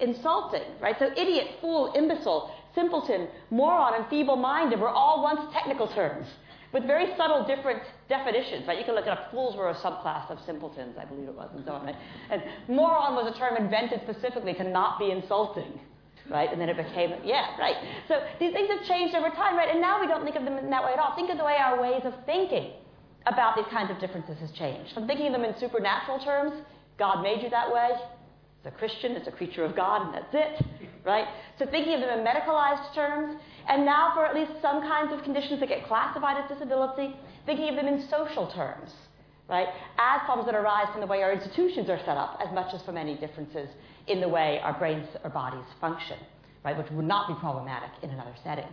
[0.00, 0.96] insulting, right?
[0.98, 6.26] So idiot, fool, imbecile, simpleton, moron, and feeble-minded were all once technical terms
[6.72, 8.78] with very subtle different definitions, right?
[8.78, 11.50] You can look at a fools were a subclass of simpletons, I believe it was,
[11.54, 11.96] and so on, right?
[12.30, 15.78] And moron was a term invented specifically to not be insulting,
[16.30, 16.50] right?
[16.50, 17.76] And then it became, yeah, right.
[18.08, 19.68] So these things have changed over time, right?
[19.68, 21.14] And now we don't think of them in that way at all.
[21.14, 22.72] Think of the way our ways of thinking
[23.26, 24.94] about these kinds of differences has changed.
[24.94, 26.54] From thinking of them in supernatural terms,
[26.98, 27.90] God made you that way.
[28.64, 30.66] It's a Christian, it's a creature of God, and that's it,
[31.04, 31.26] right?
[31.58, 35.22] So thinking of them in medicalized terms, and now for at least some kinds of
[35.24, 37.14] conditions that get classified as disability,
[37.46, 38.92] thinking of them in social terms,
[39.48, 39.68] right?
[39.98, 42.82] As problems that arise from the way our institutions are set up, as much as
[42.82, 43.68] from any differences
[44.06, 46.18] in the way our brains or bodies function,
[46.64, 46.76] right?
[46.76, 48.68] Which would not be problematic in another setting.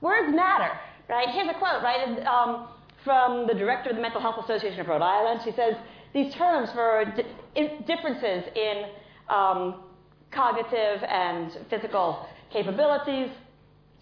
[0.00, 0.72] Words matter,
[1.08, 1.28] right?
[1.30, 2.68] Here's a quote, right, um,
[3.04, 5.40] from the director of the Mental Health Association of Rhode Island.
[5.44, 5.74] She says,
[6.12, 8.84] these terms for di- differences in
[9.28, 9.85] um,
[10.30, 13.30] cognitive and physical capabilities.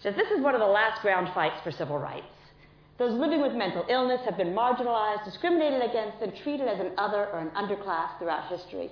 [0.01, 2.25] Says this is one of the last ground fights for civil rights.
[2.97, 7.27] Those living with mental illness have been marginalized, discriminated against, and treated as an other
[7.27, 8.89] or an underclass throughout history.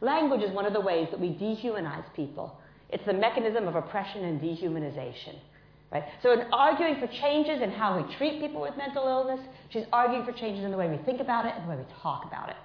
[0.00, 2.56] Language is one of the ways that we dehumanize people.
[2.90, 5.36] It's the mechanism of oppression and dehumanization.
[5.92, 6.04] Right?
[6.22, 9.40] So, in arguing for changes in how we treat people with mental illness,
[9.70, 11.84] she's arguing for changes in the way we think about it and the way we
[12.00, 12.56] talk about it.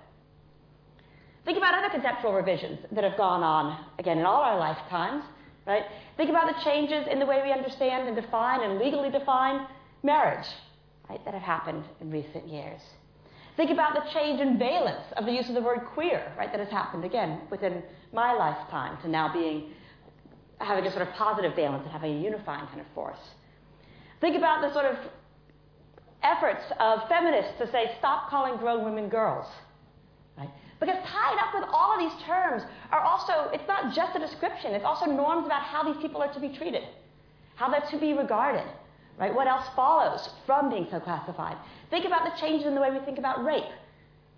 [1.46, 5.24] Think about other conceptual revisions that have gone on, again, in all our lifetimes.
[5.66, 5.84] Right?
[6.16, 9.66] Think about the changes in the way we understand and define and legally define
[10.04, 10.46] marriage
[11.10, 12.82] right, that have happened in recent years.
[13.58, 16.60] Think about the change in valence of the use of the word queer, right, that
[16.60, 17.82] has happened again within
[18.14, 19.72] my lifetime to now being
[20.60, 23.20] having a sort of positive valence and having a unifying kind of force.
[24.22, 24.98] Think about the sort of
[26.24, 29.48] efforts of feminists to say, stop calling grown women girls.
[30.80, 34.74] Because tied up with all of these terms are also, it's not just a description,
[34.74, 36.84] it's also norms about how these people are to be treated,
[37.56, 38.66] how they're to be regarded,
[39.18, 39.34] right?
[39.34, 41.58] What else follows from being so classified?
[41.90, 43.64] Think about the changes in the way we think about rape,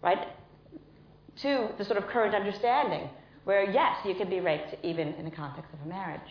[0.04, 0.28] right?
[1.41, 3.10] To the sort of current understanding,
[3.45, 6.21] where yes, you can be raped even in the context of a marriage.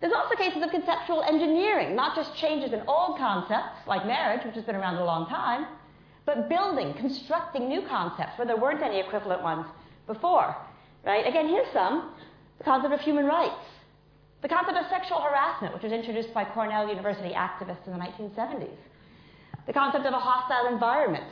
[0.00, 4.56] There's also cases of conceptual engineering, not just changes in old concepts like marriage, which
[4.56, 5.66] has been around a long time,
[6.24, 9.66] but building, constructing new concepts where there weren't any equivalent ones
[10.06, 10.56] before.
[11.04, 11.26] Right?
[11.26, 12.12] Again, here's some.
[12.58, 13.64] The concept of human rights.
[14.42, 18.76] The concept of sexual harassment, which was introduced by Cornell University activists in the 1970s.
[19.66, 21.30] The concept of a hostile environment,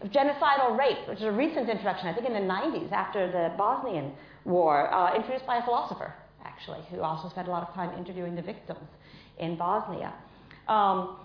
[0.00, 3.54] of genocidal rape, which is a recent introduction, I think in the 90s after the
[3.56, 4.12] Bosnian
[4.44, 8.34] War, uh, introduced by a philosopher, actually, who also spent a lot of time interviewing
[8.34, 8.88] the victims
[9.38, 10.12] in Bosnia.
[10.68, 11.16] Um,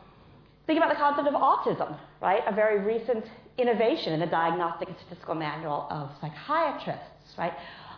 [0.67, 2.41] think about the concept of autism, right?
[2.47, 3.25] A very recent
[3.57, 7.53] innovation in the Diagnostic and Statistical Manual of Psychiatrists, right?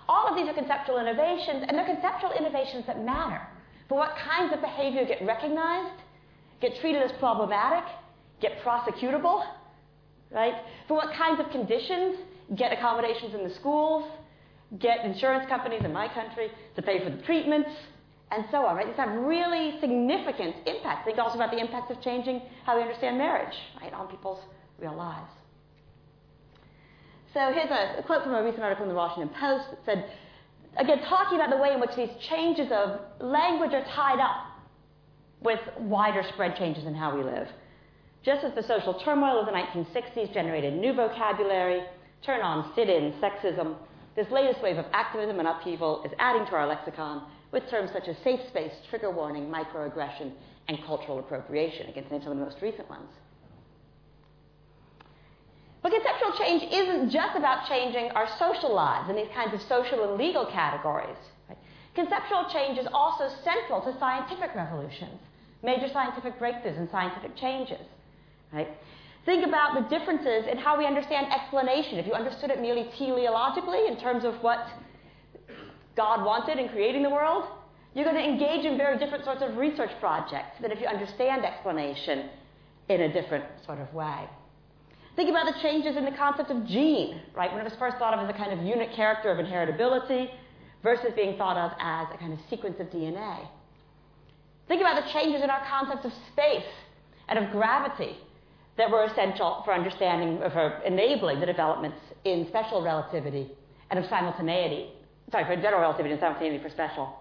[0.08, 3.42] All of these are conceptual innovations, and they're conceptual innovations that matter
[3.88, 6.02] for what kinds of behavior get recognized,
[6.62, 7.84] get treated as problematic,
[8.42, 9.46] get prosecutable,
[10.32, 10.56] right?
[10.88, 12.18] For what kinds of conditions
[12.56, 14.10] get accommodations in the schools,
[14.80, 17.70] get insurance companies in my country to pay for the treatments,
[18.34, 18.88] and so on, right?
[18.88, 21.06] These have really significant impacts.
[21.06, 24.40] Think also about the impacts of changing how we understand marriage, right, on people's
[24.80, 25.30] real lives.
[27.34, 30.06] So here's a, quote from a recent article in the Washington Post that said,
[30.78, 34.48] again, talking about the way in which these changes of language are tied up
[35.42, 37.48] with wider spread changes in how we live.
[38.24, 41.84] Just as the social turmoil of the 1960s generated new vocabulary,
[42.24, 43.76] turn on, sit in, sexism,
[44.16, 48.08] this latest wave of activism and upheaval is adding to our lexicon with terms such
[48.08, 50.32] as safe space, trigger warning, microaggression,
[50.68, 53.10] and cultural appropriation, against some of the most recent ones.
[55.84, 60.10] But conceptual change isn't just about changing our social lives and these kinds of social
[60.10, 61.18] and legal categories.
[61.94, 65.20] Conceptual change is also central to scientific revolutions,
[65.62, 67.86] major scientific breakthroughs and scientific changes.
[68.52, 68.70] Right?
[69.26, 72.00] Think about the differences in how we understand explanation.
[72.00, 74.66] If you understood it merely teleologically in terms of what
[75.96, 77.46] God wanted in creating the world,
[77.94, 81.46] you're going to engage in very different sorts of research projects than if you understand
[81.46, 82.30] explanation
[82.90, 84.28] in a different sort of way.
[85.16, 87.52] Think about the changes in the concept of gene, right?
[87.52, 90.30] When it was first thought of as a kind of unit character of inheritability
[90.82, 93.48] versus being thought of as a kind of sequence of DNA.
[94.68, 96.66] Think about the changes in our concept of space
[97.28, 98.18] and of gravity
[98.78, 103.52] that were essential for understanding, for enabling the developments in special relativity
[103.92, 104.90] and of simultaneity.
[105.32, 107.18] Sorry, for general relativity and simultaneity for special.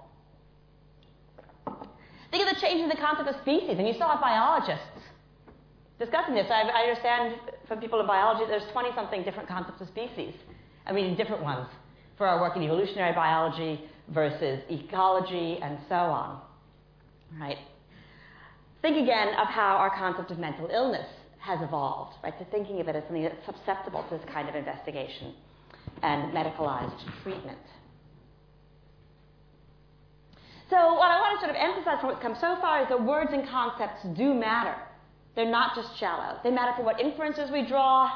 [2.31, 4.87] Think of the change in the concept of species, and you saw biologists
[5.99, 6.47] discussing this.
[6.51, 7.37] I, I understand
[7.69, 10.35] from people in biology there's 20 something different concepts of species.
[10.87, 11.69] I mean, different ones
[12.19, 16.41] for our work in evolutionary biology versus ecology and so on.
[17.39, 17.59] Right?
[18.83, 21.07] Think again of how our concept of mental illness
[21.39, 22.37] has evolved, right?
[22.39, 25.35] To thinking of it as something that's susceptible to this kind of investigation
[26.03, 27.59] and medicalized treatment.
[30.73, 32.97] So, what I want to sort of emphasize from what's come so far is that
[32.97, 34.75] words and concepts do matter.
[35.37, 36.41] They're not just shallow.
[36.43, 38.09] They matter for what inferences we draw,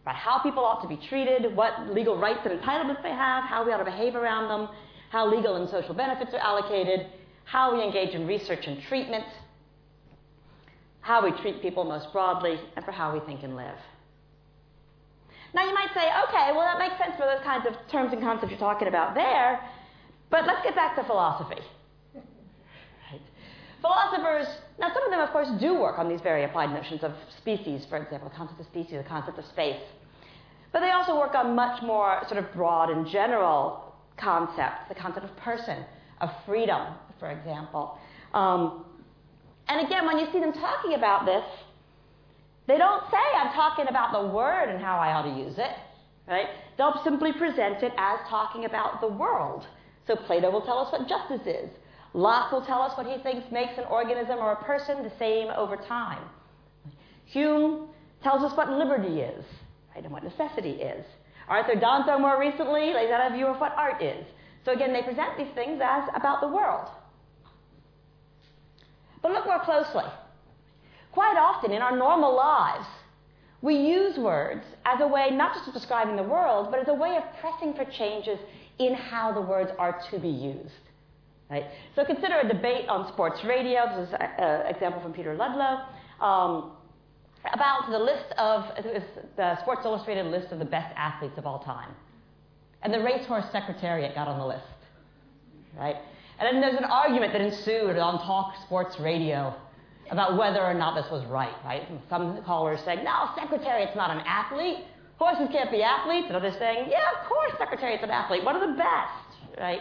[0.00, 3.62] about how people ought to be treated, what legal rights and entitlements they have, how
[3.62, 4.74] we ought to behave around them,
[5.10, 7.08] how legal and social benefits are allocated,
[7.44, 9.26] how we engage in research and treatment,
[11.02, 13.76] how we treat people most broadly, and for how we think and live.
[15.52, 18.22] Now, you might say, okay, well, that makes sense for those kinds of terms and
[18.22, 19.60] concepts you're talking about there,
[20.30, 21.60] but let's get back to philosophy.
[23.80, 24.46] Philosophers
[24.78, 27.84] now, some of them, of course, do work on these very applied notions of species,
[27.88, 29.80] for example, the concept of species, the concept of space.
[30.72, 35.24] But they also work on much more sort of broad and general concepts, the concept
[35.24, 35.84] of person,
[36.20, 37.98] of freedom, for example.
[38.34, 38.84] Um,
[39.66, 41.44] and again, when you see them talking about this,
[42.68, 45.72] they don't say, I'm talking about the word and how I ought to use it,
[46.28, 46.46] right?
[46.76, 49.66] They'll simply present it as talking about the world.
[50.06, 51.70] So Plato will tell us what justice is.
[52.14, 55.48] Locke will tell us what he thinks makes an organism or a person the same
[55.50, 56.22] over time.
[57.26, 57.88] Hume
[58.22, 59.44] tells us what liberty is,
[59.94, 61.04] right, and what necessity is.
[61.48, 64.26] Arthur Danto, more recently, lays out a view of what art is.
[64.64, 66.88] So again, they present these things as about the world.
[69.22, 70.04] But look more closely.
[71.12, 72.86] Quite often in our normal lives,
[73.60, 76.94] we use words as a way not just of describing the world, but as a
[76.94, 78.38] way of pressing for changes
[78.78, 80.87] in how the words are to be used.
[81.50, 81.64] Right?
[81.96, 83.86] So consider a debate on sports radio.
[83.96, 85.80] This is an example from Peter Ludlow.
[86.20, 86.72] Um,
[87.52, 88.64] about the list of
[89.36, 91.90] the Sports Illustrated list of the best athletes of all time.
[92.82, 94.64] And the racehorse secretariat got on the list.
[95.76, 95.96] Right?
[96.38, 99.54] And then there's an argument that ensued on talk sports radio
[100.10, 101.86] about whether or not this was right, right?
[102.08, 104.84] Some callers saying, no, secretariat's not an athlete.
[105.18, 106.26] Horses can't be athletes.
[106.28, 108.44] And others saying, yeah, of course secretariat's an athlete.
[108.44, 109.80] One of the best, right?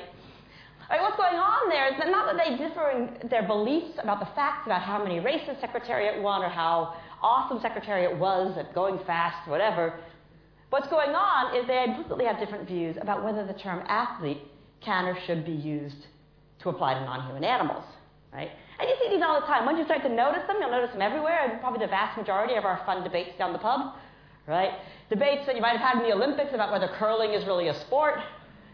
[0.89, 4.21] Right, what's going on there is that not that they differ in their beliefs about
[4.21, 8.97] the facts about how many races Secretariat won or how awesome Secretariat was at going
[9.05, 9.99] fast, whatever.
[10.69, 14.41] What's going on is they implicitly have different views about whether the term athlete
[14.79, 16.07] can or should be used
[16.59, 17.83] to apply to non-human animals,
[18.31, 18.51] right?
[18.79, 19.65] And you see these all the time.
[19.65, 22.55] Once you start to notice them, you'll notice them everywhere, and probably the vast majority
[22.55, 23.93] of our fun debates down the pub,
[24.47, 24.71] right?
[25.09, 27.79] Debates that you might have had in the Olympics about whether curling is really a
[27.81, 28.19] sport,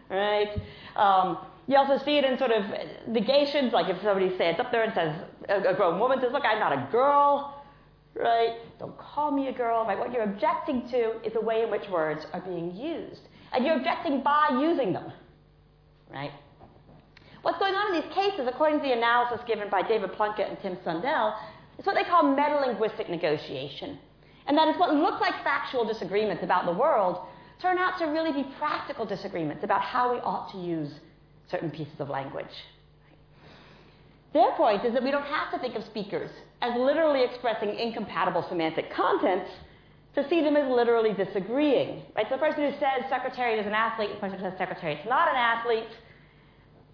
[0.10, 0.50] right?
[0.96, 2.64] Um, you also see it in sort of
[3.08, 5.16] negations, like if somebody stands up there and says,
[5.50, 7.64] a, grown woman says, look, I'm not a girl,
[8.16, 8.58] right?
[8.80, 9.98] Don't call me a girl, right?
[9.98, 13.22] What you're objecting to is the way in which words are being used.
[13.54, 15.14] And you're objecting by using them,
[16.12, 16.32] right?
[17.44, 20.58] What's going on in these cases, according to the analysis given by David Plunkett and
[20.62, 21.36] Tim Sundell,
[21.78, 24.00] is what they call metalinguistic negotiation.
[24.48, 27.26] And that is what look like factual disagreements about the world
[27.62, 30.92] turn out to really be practical disagreements about how we ought to use
[31.50, 32.46] certain pieces of language.
[34.34, 36.32] Their point is that we don't have to think of speakers
[36.62, 39.52] as literally expressing incompatible semantic contents
[40.16, 42.04] to see them as literally disagreeing.
[42.16, 42.26] Right?
[42.30, 45.10] So the person who says Secretariat is an athlete, the person who says secretariat is
[45.10, 45.90] not an athlete,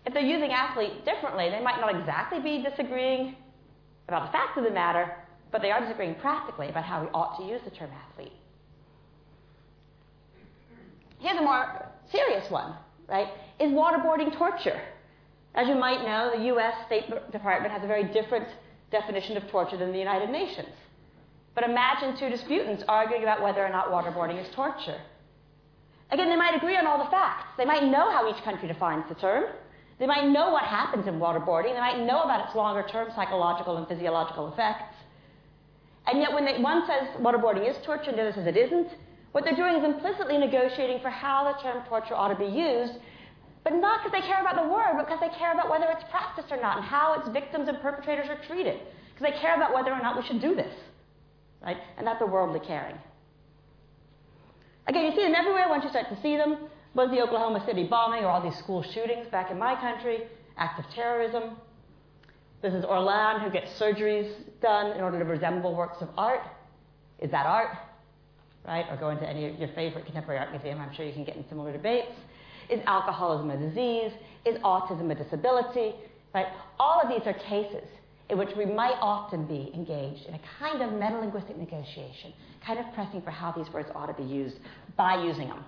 [0.06, 3.36] if they're using athlete differently, they might not exactly be disagreeing
[4.08, 5.14] about the facts of the matter,
[5.52, 8.32] but they are disagreeing practically about how we ought to use the term athlete.
[11.20, 12.76] Here's a more serious one,
[13.08, 13.28] right?
[13.60, 14.80] Is waterboarding torture?
[15.55, 16.74] As you might know, the U.S.
[16.86, 18.47] State Department has a very different
[18.91, 20.70] definition of torture than the United Nations.
[21.55, 24.99] But imagine two disputants arguing about whether or not waterboarding is torture.
[26.12, 27.47] Again, they might agree on all the facts.
[27.57, 29.45] They might know how each country defines the term.
[29.99, 31.74] They might know what happens in waterboarding.
[31.74, 34.95] They might know about its longer term psychological and physiological effects.
[36.07, 38.88] And yet, when they, one says waterboarding is torture and the other says it isn't,
[39.34, 42.93] what they're doing is implicitly negotiating for how the term torture ought to be used,
[43.64, 46.03] but not because they care about the word, but because they care about whether it's
[46.10, 48.80] practiced or not and how its victims and perpetrators are treated.
[49.14, 50.74] Because they care about whether or not we should do this.
[51.62, 51.78] Right?
[51.97, 52.95] And that's a worldly caring.
[54.88, 56.57] Again, you see them everywhere once you start to see them.
[56.95, 60.24] Was the Oklahoma City bombing or all these school shootings back in my country,
[60.57, 61.57] acts of terrorism.
[62.62, 66.41] This is Orlan who gets surgeries done in order to resemble works of art.
[67.20, 67.78] Is that art?
[68.66, 68.86] right?
[68.89, 70.80] Or go into any of your favorite contemporary art museum.
[70.80, 72.12] I'm sure you can get in similar debates.
[72.70, 74.12] Is alcoholism a disease?
[74.46, 75.96] Is autism a disability?
[76.34, 76.48] Right?
[76.80, 77.88] All of these are cases
[78.30, 82.32] in which we might often be engaged in a kind of metalinguistic negotiation,
[82.66, 84.58] kind of pressing for how these words ought to be used
[84.96, 85.64] by using them.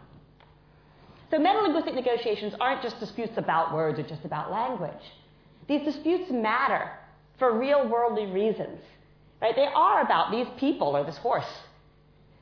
[1.32, 5.04] So metalinguistic negotiations aren't just disputes about words or just about language.
[5.68, 6.92] These disputes matter
[7.40, 8.80] for real worldly reasons.
[9.42, 9.56] Right?
[9.56, 11.46] They are about these people or this horse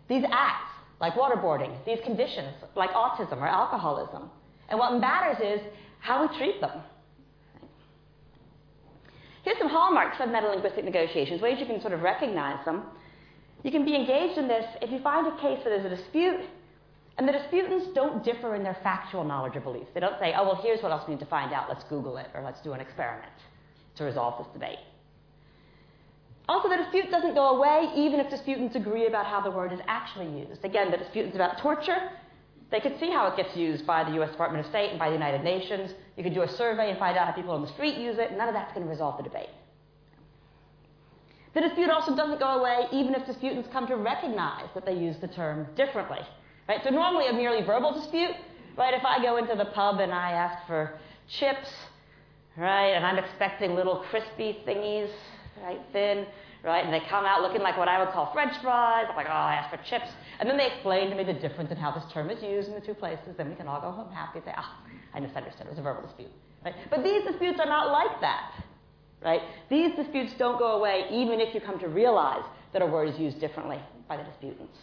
[0.10, 4.30] these acts, like waterboarding, these conditions, like autism or alcoholism.
[4.70, 5.65] And what matters is
[5.99, 6.82] how we treat them.
[9.43, 12.84] Here's some hallmarks of metalinguistic negotiations, ways you can sort of recognize them.
[13.63, 16.41] You can be engaged in this if you find a case where there's a dispute
[17.17, 19.89] and the disputants don't differ in their factual knowledge or beliefs.
[19.93, 21.67] They don't say, oh, well, here's what else we need to find out.
[21.67, 23.34] Let's Google it or let's do an experiment
[23.95, 24.80] to resolve this debate.
[26.47, 29.80] Also, the dispute doesn't go away even if disputants agree about how the word is
[29.88, 30.63] actually used.
[30.63, 32.09] Again, the disputants about torture,
[32.72, 35.09] they could see how it gets used by the US Department of State and by
[35.09, 35.91] the United Nations.
[36.17, 38.38] You could do a survey and find out how people on the street use it,
[38.38, 39.49] none of that's going to resolve the debate.
[41.53, 45.15] The dispute also doesn't go away even if disputants come to recognize that they use
[45.20, 46.20] the term differently.
[46.67, 46.80] Right?
[46.84, 48.36] So normally a merely verbal dispute,
[48.78, 48.93] right?
[48.93, 51.67] If I go into the pub and I ask for chips,
[52.55, 55.09] right, and I'm expecting little crispy thingies,
[55.63, 56.28] right, thin,
[56.64, 56.84] right?
[56.84, 59.05] And they come out looking like what I would call French fries.
[59.10, 60.10] I'm like, oh, I asked for chips.
[60.39, 62.76] And then they explain to me the difference in how this term is used in
[62.76, 63.36] the two places.
[63.38, 65.68] Then we can all go home happy and say, ah, oh, I misunderstood.
[65.68, 66.32] It was a verbal dispute.
[66.64, 66.76] Right?
[66.89, 68.51] But these disputes are not like that,
[69.24, 69.41] right?
[69.70, 72.43] These disputes don't go away even if you come to realize
[72.74, 74.78] that a word is used differently by the disputants.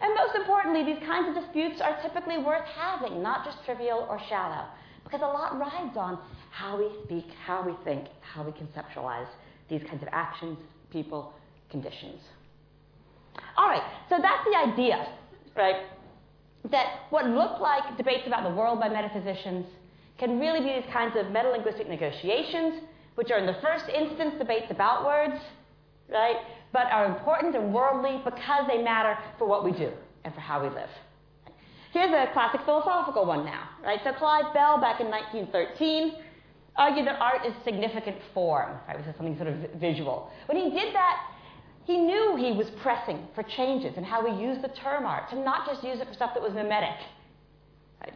[0.00, 4.20] And most importantly, these kinds of disputes are typically worth having, not just trivial or
[4.28, 4.66] shallow,
[5.04, 6.18] because a lot rides on
[6.50, 9.28] how we speak, how we think, how we conceptualize
[9.68, 10.58] these kinds of actions,
[10.90, 11.32] people,
[11.70, 12.20] conditions.
[13.56, 15.08] All right, so that's the idea,
[15.56, 15.86] right?
[16.70, 19.66] That what look like debates about the world by metaphysicians
[20.18, 22.82] can really be these kinds of metalinguistic negotiations,
[23.14, 25.40] which are in the first instance debates about words,
[26.08, 26.36] right?
[26.72, 29.92] But are important and worldly because they matter for what we do
[30.24, 30.90] and for how we live.
[31.92, 34.00] Here's a classic philosophical one now, right?
[34.04, 36.12] So Clive Bell, back in 1913,
[36.78, 38.98] Oh, argued that art is significant form, right?
[38.98, 40.30] This is something sort of visual.
[40.46, 41.16] When he did that,
[41.84, 45.36] he knew he was pressing for changes in how we use the term art, to
[45.36, 46.96] not just use it for stuff that was mimetic,
[48.02, 48.12] right?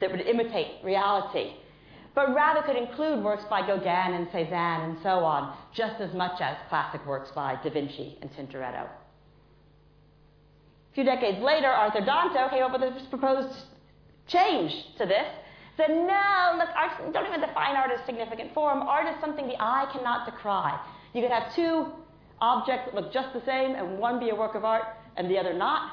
[0.00, 1.54] that would imitate reality,
[2.14, 6.40] but rather could include works by Gauguin and Cézanne and so on, just as much
[6.40, 8.84] as classic works by Da Vinci and Tintoretto.
[8.84, 8.88] A
[10.94, 13.56] few decades later, Arthur Danto came up with this proposed
[14.28, 15.26] change to this.
[15.76, 18.80] Said, no, look, art, don't even define art as significant form.
[18.82, 20.78] Art is something the eye cannot decry.
[21.12, 21.86] You could have two
[22.40, 24.84] objects that look just the same and one be a work of art
[25.16, 25.92] and the other not.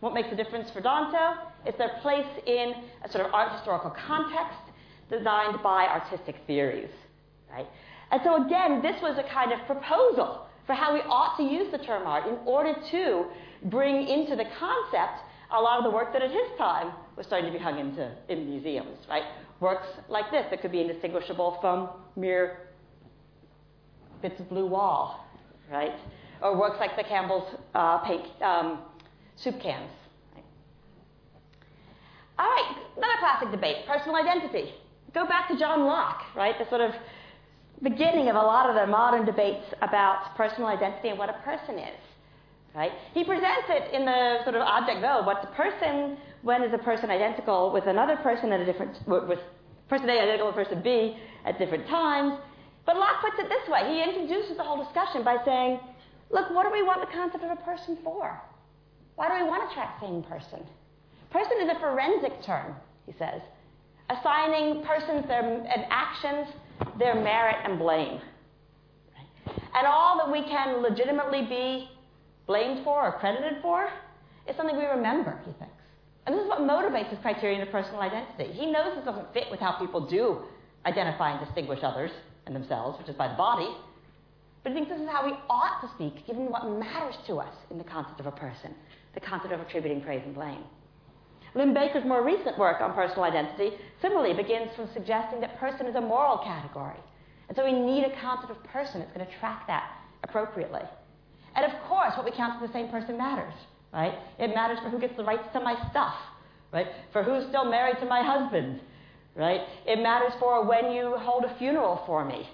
[0.00, 1.36] What makes the difference for Danto?
[1.66, 4.58] is their place in a sort of art historical context
[5.10, 6.90] designed by artistic theories.
[7.50, 7.66] Right?
[8.10, 11.70] And so again, this was a kind of proposal for how we ought to use
[11.72, 13.26] the term art in order to
[13.64, 15.20] bring into the concept
[15.52, 18.10] a lot of the work that at his time was starting to be hung into
[18.30, 19.24] in museums, right?
[19.60, 22.68] Works like this that could be indistinguishable from mere
[24.22, 25.26] bits of blue wall,
[25.70, 25.92] right?
[26.40, 28.78] Or works like the Campbell's uh, paint, um,
[29.36, 29.90] soup cans.
[30.34, 30.44] Right?
[32.38, 34.72] All right, another classic debate: personal identity.
[35.12, 36.54] Go back to John Locke, right?
[36.58, 36.94] The sort of
[37.82, 41.78] beginning of a lot of the modern debates about personal identity and what a person
[41.78, 42.00] is.
[42.74, 42.92] Right?
[43.12, 46.78] He presents it in the sort of object though, what's a person, when is a
[46.78, 49.40] person identical with another person at a different, with
[49.88, 52.38] person A identical with person B at different times.
[52.86, 53.92] But Locke puts it this way.
[53.92, 55.80] He introduces the whole discussion by saying,
[56.30, 58.40] look, what do we want the concept of a person for?
[59.16, 60.64] Why do we want to track same person?
[61.30, 62.74] Person is a forensic term,
[63.06, 63.42] he says,
[64.08, 66.48] assigning persons their, and actions
[66.98, 68.20] their merit and blame.
[69.74, 71.88] And all that we can legitimately be
[72.46, 73.88] blamed for or credited for
[74.48, 75.79] is something we remember, he thinks.
[76.26, 78.52] And this is what motivates his criterion of personal identity.
[78.52, 80.42] He knows this doesn't fit with how people do
[80.86, 82.10] identify and distinguish others
[82.46, 83.68] and themselves, which is by the body.
[84.62, 87.54] But he thinks this is how we ought to speak, given what matters to us
[87.70, 88.74] in the concept of a person,
[89.14, 90.62] the concept of attributing praise and blame.
[91.54, 95.96] Lynne Baker's more recent work on personal identity similarly begins from suggesting that person is
[95.96, 96.98] a moral category.
[97.48, 99.90] And so we need a concept of person that's going to track that
[100.22, 100.82] appropriately.
[101.56, 103.54] And of course, what we count as the same person matters,
[103.92, 104.14] right?
[104.38, 106.14] It matters for who gets the rights to my stuff,
[106.72, 106.86] right?
[107.12, 108.80] For who's still married to my husband,
[109.34, 109.60] right?
[109.86, 112.48] It matters for when you hold a funeral for me,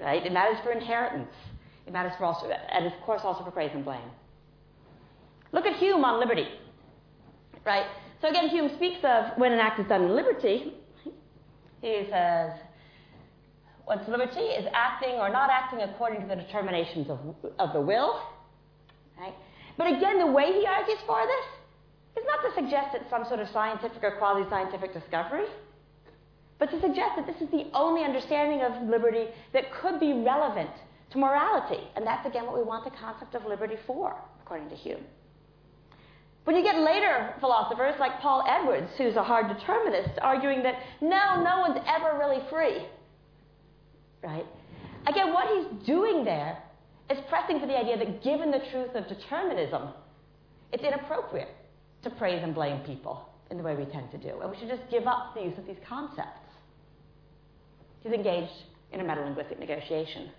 [0.00, 0.24] right?
[0.24, 1.32] It matters for inheritance.
[1.86, 4.10] It matters for also, and of course, also for praise and blame.
[5.52, 6.46] Look at Hume on liberty,
[7.64, 7.86] right?
[8.20, 10.74] So again, Hume speaks of when an act is done in liberty.
[11.80, 12.52] He says,
[13.86, 17.18] One's liberty is acting or not acting according to the determinations of,
[17.58, 18.20] of the will.
[19.80, 23.40] But again, the way he argues for this is not to suggest it's some sort
[23.40, 25.46] of scientific or quasi scientific discovery,
[26.58, 30.68] but to suggest that this is the only understanding of liberty that could be relevant
[31.12, 31.80] to morality.
[31.96, 35.00] And that's again what we want the concept of liberty for, according to Hume.
[36.44, 41.42] When you get later philosophers like Paul Edwards, who's a hard determinist, arguing that no,
[41.42, 42.84] no one's ever really free
[44.22, 44.44] right?
[45.06, 46.58] Again, what he's doing there
[47.10, 49.88] is pressing for the idea that given the truth of determinism,
[50.72, 51.48] it's inappropriate
[52.02, 54.40] to praise and blame people in the way we tend to do.
[54.40, 56.38] And we should just give up the use of these concepts.
[58.02, 58.52] He's engaged
[58.92, 60.30] in a metalinguistic negotiation.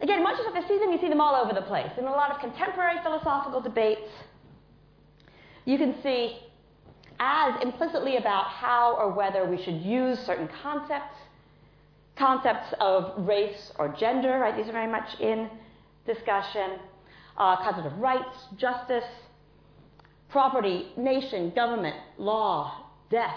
[0.00, 1.90] Again, much as this season, you see them all over the place.
[1.96, 4.10] In a lot of contemporary philosophical debates,
[5.64, 6.38] you can see
[7.18, 11.16] as implicitly about how or whether we should use certain concepts
[12.16, 14.56] concepts of race or gender, right?
[14.56, 15.48] These are very much in
[16.06, 16.78] discussion.
[17.36, 19.04] Uh, concept of rights, justice,
[20.28, 23.34] property, nation, government, law, death,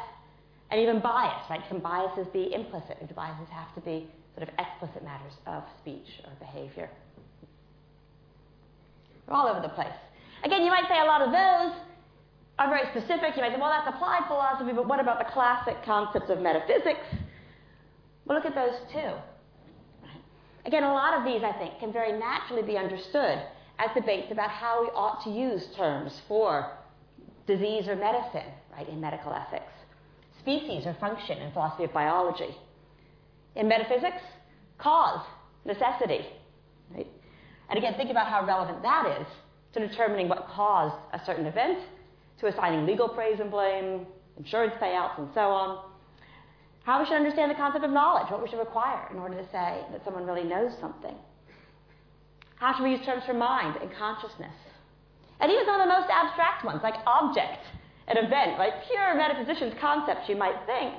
[0.70, 1.62] and even bias, right?
[1.68, 5.64] Can biases be implicit, or do biases have to be sort of explicit matters of
[5.80, 6.90] speech or behavior?
[9.26, 9.94] They're all over the place.
[10.44, 11.80] Again, you might say a lot of those
[12.60, 13.36] are very specific.
[13.36, 17.06] You might say, well, that's applied philosophy, but what about the classic concepts of metaphysics?
[18.28, 19.14] Well, look at those two.
[20.66, 23.42] Again, a lot of these, I think, can very naturally be understood
[23.80, 26.78] as debates about how we ought to use terms for
[27.46, 29.72] disease or medicine, right, in medical ethics,
[30.40, 32.54] species or function in philosophy of biology.
[33.56, 34.22] In metaphysics,
[34.78, 35.26] cause,
[35.64, 36.26] necessity.
[36.94, 37.08] Right?
[37.70, 39.28] And again, think about how relevant that is
[39.74, 41.80] to determining what caused a certain event,
[42.42, 44.06] to assigning legal praise and blame,
[44.38, 45.86] insurance payouts, and so on
[46.88, 49.44] how we should understand the concept of knowledge, what we should require in order to
[49.52, 51.16] say that someone really knows something.
[52.56, 54.56] How should we use terms for mind and consciousness?
[55.42, 57.60] And even some of the most abstract ones, like object,
[58.08, 58.72] an event, right?
[58.88, 60.96] Pure metaphysicians' concepts, you might think.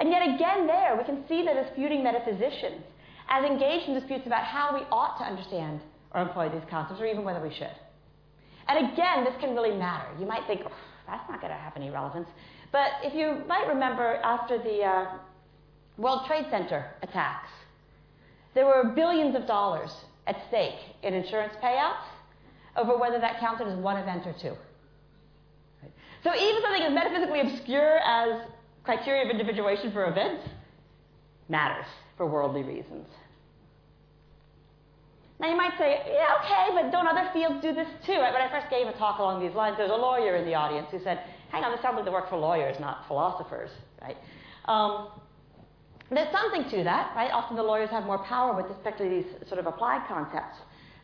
[0.00, 2.82] And yet again, there, we can see the disputing metaphysicians
[3.30, 5.78] as engaged in disputes about how we ought to understand
[6.10, 7.76] or employ these concepts, or even whether we should.
[8.66, 10.08] And again, this can really matter.
[10.18, 10.72] You might think, oh,
[11.06, 12.28] that's not going to have any relevance.
[12.70, 15.06] But if you might remember, after the uh,
[15.96, 17.50] World Trade Center attacks,
[18.54, 19.90] there were billions of dollars
[20.26, 22.04] at stake in insurance payouts
[22.76, 24.54] over whether that counted as one event or two.
[26.24, 28.48] So even something as metaphysically obscure as
[28.84, 30.48] criteria of individuation for events
[31.48, 33.06] matters for worldly reasons.
[35.40, 38.18] Now you might say, yeah, okay, but don't other fields do this too?
[38.18, 40.54] When I first gave a talk along these lines, there was a lawyer in the
[40.54, 43.70] audience who said, hang on, this sounds like the work for lawyers, not philosophers,
[44.02, 44.16] right?
[44.66, 45.08] Um,
[46.10, 47.30] there's something to that, right?
[47.30, 50.56] Often the lawyers have more power with respect to these sort of applied concepts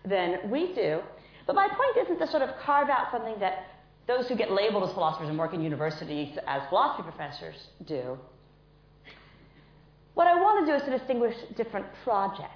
[0.05, 1.01] than we do.
[1.47, 3.67] But my point isn't to sort of carve out something that
[4.07, 7.55] those who get labeled as philosophers and work in universities as philosophy professors
[7.87, 8.19] do.
[10.15, 12.51] What I want to do is to distinguish different projects.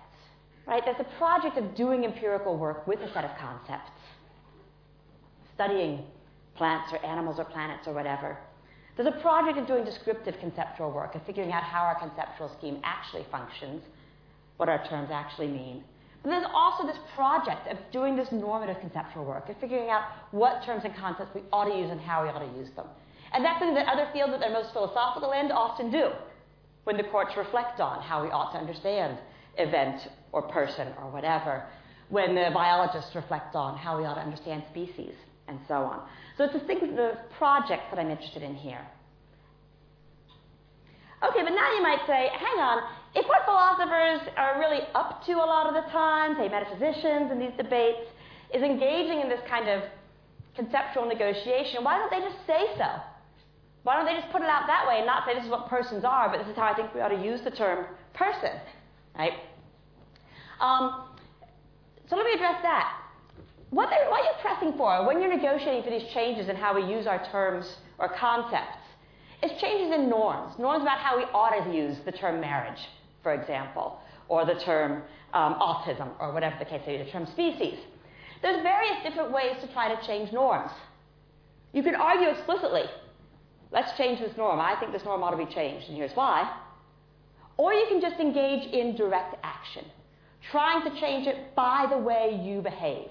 [0.66, 0.82] Right?
[0.84, 3.90] There's a project of doing empirical work with a set of concepts,
[5.54, 6.04] studying
[6.58, 8.36] plants or animals or planets or whatever.
[8.96, 12.80] There's a project of doing descriptive conceptual work, of figuring out how our conceptual scheme
[12.82, 13.82] actually functions,
[14.56, 15.84] what our terms actually mean.
[16.22, 20.02] But there's also this project of doing this normative conceptual work, of figuring out
[20.32, 22.86] what terms and concepts we ought to use and how we ought to use them.
[23.32, 26.10] And that's something that other fields at their most philosophical end often do
[26.82, 29.18] when the courts reflect on how we ought to understand
[29.58, 31.62] event or person or whatever,
[32.08, 35.14] when the biologists reflect on how we ought to understand species
[35.48, 36.02] and so on.
[36.36, 38.86] So it's a the projects that I'm interested in here.
[41.22, 42.82] Okay, but now you might say, hang on,
[43.14, 47.40] if what philosophers are really up to a lot of the time, say metaphysicians in
[47.40, 48.06] these debates,
[48.54, 49.82] is engaging in this kind of
[50.54, 53.02] conceptual negotiation, why don't they just say so?
[53.82, 55.68] Why don't they just put it out that way and not say this is what
[55.68, 58.52] persons are, but this is how I think we ought to use the term person,
[59.16, 59.32] right?
[60.60, 61.08] Um,
[62.08, 63.07] so let me address that.
[63.70, 66.90] What, what are you pressing for when you're negotiating for these changes in how we
[66.90, 68.78] use our terms or concepts?
[69.42, 72.80] It's changes in norms, norms about how we ought to use the term marriage,
[73.22, 75.02] for example, or the term
[75.34, 77.78] um, autism, or whatever the case may be, the term species.
[78.40, 80.70] There's various different ways to try to change norms.
[81.72, 82.84] You can argue explicitly,
[83.70, 84.58] let's change this norm.
[84.60, 86.50] I think this norm ought to be changed, and here's why.
[87.58, 89.84] Or you can just engage in direct action,
[90.50, 93.10] trying to change it by the way you behave.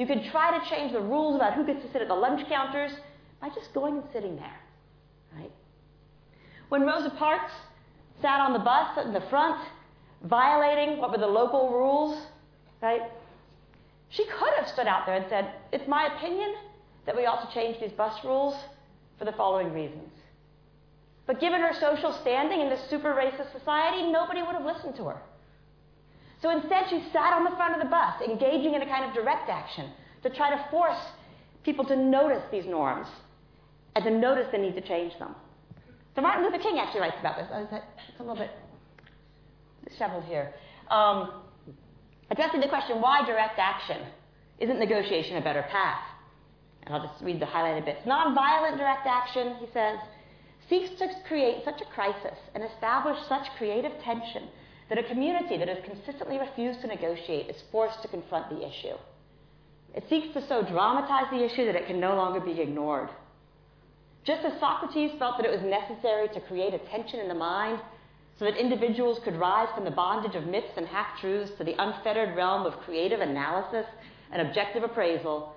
[0.00, 2.48] You can try to change the rules about who gets to sit at the lunch
[2.48, 2.90] counters
[3.38, 4.58] by just going and sitting there.
[5.36, 5.52] Right?
[6.70, 7.52] When Rosa Parks
[8.22, 9.60] sat on the bus in the front,
[10.22, 12.18] violating what were the local rules,
[12.80, 13.02] right?
[14.08, 16.54] She could have stood out there and said, It's my opinion
[17.04, 18.56] that we ought to change these bus rules
[19.18, 20.12] for the following reasons.
[21.26, 25.04] But given her social standing in this super racist society, nobody would have listened to
[25.04, 25.20] her.
[26.42, 29.14] So instead, she sat on the front of the bus, engaging in a kind of
[29.14, 29.90] direct action
[30.22, 30.98] to try to force
[31.64, 33.06] people to notice these norms
[33.94, 35.34] and to notice the need to change them.
[36.14, 37.46] So Martin Luther King actually writes about this.
[37.52, 38.50] I said it's a little bit
[39.88, 40.54] disheveled here.
[40.90, 41.42] Um,
[42.30, 43.98] addressing the question, why direct action?
[44.58, 46.02] Isn't negotiation a better path?
[46.82, 48.00] And I'll just read the highlighted bits.
[48.06, 49.98] Nonviolent direct action, he says,
[50.68, 54.48] seeks to create such a crisis and establish such creative tension
[54.90, 58.96] that a community that has consistently refused to negotiate is forced to confront the issue.
[59.94, 63.08] It seeks to so dramatize the issue that it can no longer be ignored.
[64.24, 67.80] Just as Socrates felt that it was necessary to create a tension in the mind
[68.38, 71.80] so that individuals could rise from the bondage of myths and half truths to the
[71.82, 73.86] unfettered realm of creative analysis
[74.32, 75.54] and objective appraisal,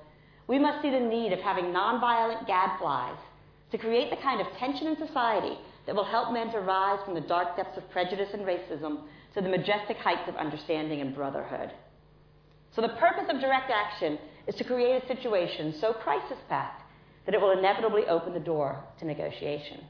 [0.47, 3.17] we must see the need of having nonviolent gadflies
[3.71, 7.15] to create the kind of tension in society that will help men to rise from
[7.15, 8.99] the dark depths of prejudice and racism
[9.33, 11.71] to the majestic heights of understanding and brotherhood.
[12.75, 14.17] So, the purpose of direct action
[14.47, 16.81] is to create a situation so crisis packed
[17.25, 19.81] that it will inevitably open the door to negotiation.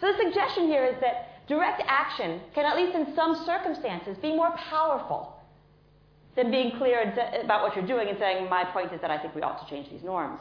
[0.00, 4.34] So, the suggestion here is that direct action can, at least in some circumstances, be
[4.34, 5.36] more powerful
[6.36, 7.12] than being clear
[7.42, 9.68] about what you're doing and saying, My point is that I think we ought to
[9.68, 10.40] change these norms.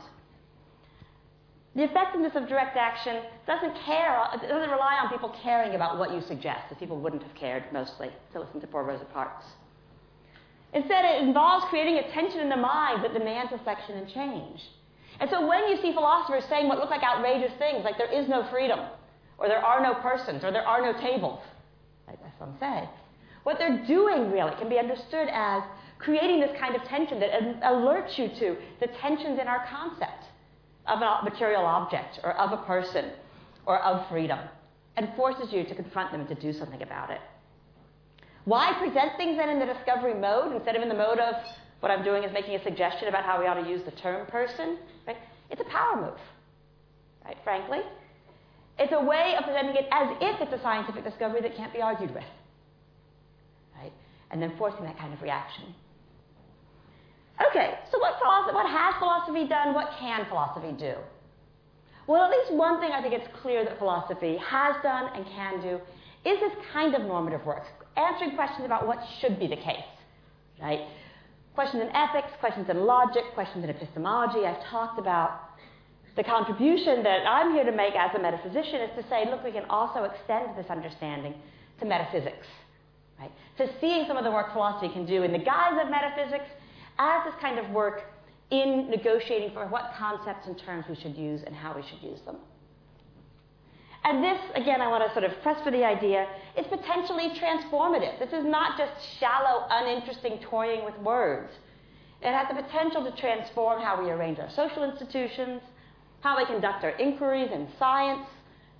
[1.79, 6.11] The effectiveness of direct action doesn't care, it doesn't rely on people caring about what
[6.11, 9.45] you suggest, as people wouldn't have cared mostly to listen to poor Rosa Parks.
[10.73, 14.59] Instead, it involves creating a tension in the mind that demands reflection and change.
[15.21, 18.27] And so when you see philosophers saying what look like outrageous things, like there is
[18.27, 18.81] no freedom,
[19.37, 21.39] or there are no persons, or there are no tables,
[22.09, 22.89] like some say,
[23.43, 25.63] what they're doing really can be understood as
[25.97, 30.25] creating this kind of tension that alerts you to the tensions in our concept
[30.87, 33.11] of a material object, or of a person,
[33.65, 34.39] or of freedom,
[34.97, 37.21] and forces you to confront them and to do something about it.
[38.45, 41.35] Why present things then in the discovery mode instead of in the mode of
[41.81, 44.25] what I'm doing is making a suggestion about how we ought to use the term
[44.27, 44.77] person?
[45.05, 45.17] Right?
[45.51, 46.19] It's a power move.
[47.25, 47.79] right, frankly.
[48.77, 51.81] It's a way of presenting it as if it's a scientific discovery that can't be
[51.81, 52.23] argued with.
[53.77, 53.91] Right?
[54.31, 55.65] And then forcing that kind of reaction.
[57.47, 59.73] Okay, so what, philosophy, what has philosophy done?
[59.73, 60.95] What can philosophy do?
[62.07, 65.61] Well, at least one thing I think it's clear that philosophy has done and can
[65.61, 65.79] do
[66.25, 67.63] is this kind of normative work,
[67.95, 69.87] answering questions about what should be the case,
[70.61, 70.81] right?
[71.55, 74.45] Questions in ethics, questions in logic, questions in epistemology.
[74.45, 75.49] I've talked about
[76.17, 79.51] the contribution that I'm here to make as a metaphysician is to say, look, we
[79.51, 81.33] can also extend this understanding
[81.79, 82.47] to metaphysics,
[83.17, 83.31] right?
[83.57, 86.49] To seeing some of the work philosophy can do in the guise of metaphysics
[86.99, 88.03] as this kind of work
[88.51, 92.19] in negotiating for what concepts and terms we should use and how we should use
[92.25, 92.37] them.
[94.03, 96.25] And this, again, I want to sort of press for the idea,
[96.57, 98.17] is potentially transformative.
[98.17, 101.51] This is not just shallow, uninteresting toying with words.
[102.21, 105.61] It has the potential to transform how we arrange our social institutions,
[106.21, 108.25] how we conduct our inquiries in science,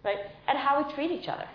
[0.04, 0.18] right,
[0.48, 1.48] and how we treat each other.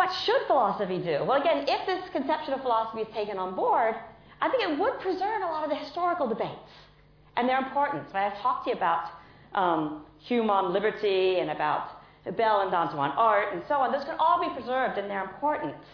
[0.00, 1.26] What should philosophy do?
[1.28, 3.94] Well, again, if this conception of philosophy is taken on board,
[4.40, 6.72] I think it would preserve a lot of the historical debates
[7.36, 8.08] and their importance.
[8.14, 8.32] Right?
[8.32, 9.10] I've talked to you about
[9.54, 12.00] um, Hume on liberty and about
[12.34, 13.92] Bell and Danto on art and so on.
[13.92, 15.84] Those can all be preserved in their importance.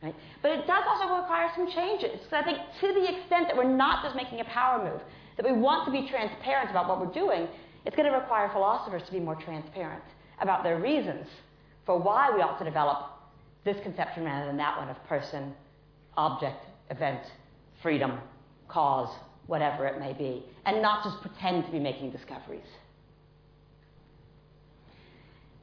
[0.00, 0.14] Right?
[0.42, 2.20] But it does also require some changes.
[2.30, 5.00] So I think to the extent that we're not just making a power move,
[5.36, 7.48] that we want to be transparent about what we're doing,
[7.84, 10.04] it's going to require philosophers to be more transparent
[10.40, 11.26] about their reasons
[11.84, 13.16] for why we ought to develop
[13.64, 15.54] this conception rather than that one of person,
[16.16, 17.20] object, event,
[17.82, 18.18] freedom,
[18.68, 19.08] cause,
[19.46, 22.66] whatever it may be, and not just pretend to be making discoveries.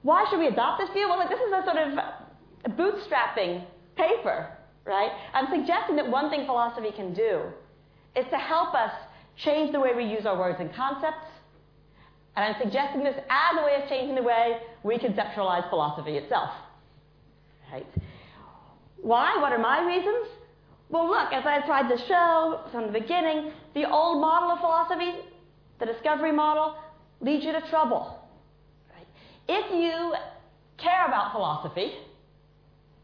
[0.04, 1.08] Why should we adopt this view?
[1.10, 4.50] Well, look, this is a sort of bootstrapping paper,
[4.86, 5.12] right?
[5.34, 7.42] I'm suggesting that one thing philosophy can do
[8.16, 8.92] is to help us
[9.38, 11.28] change the way we use our words and concepts.
[12.36, 16.52] And I'm suggesting this as a way of changing the way we conceptualize philosophy itself.
[17.72, 17.88] Right?
[19.02, 19.38] Why?
[19.40, 20.28] What are my reasons?
[20.90, 25.20] Well, look, as I tried to show from the beginning, the old model of philosophy,
[25.80, 26.76] the discovery model,
[27.20, 28.20] leads you to trouble.
[28.96, 29.08] Right?
[29.50, 30.14] If you
[30.78, 31.94] care about philosophy,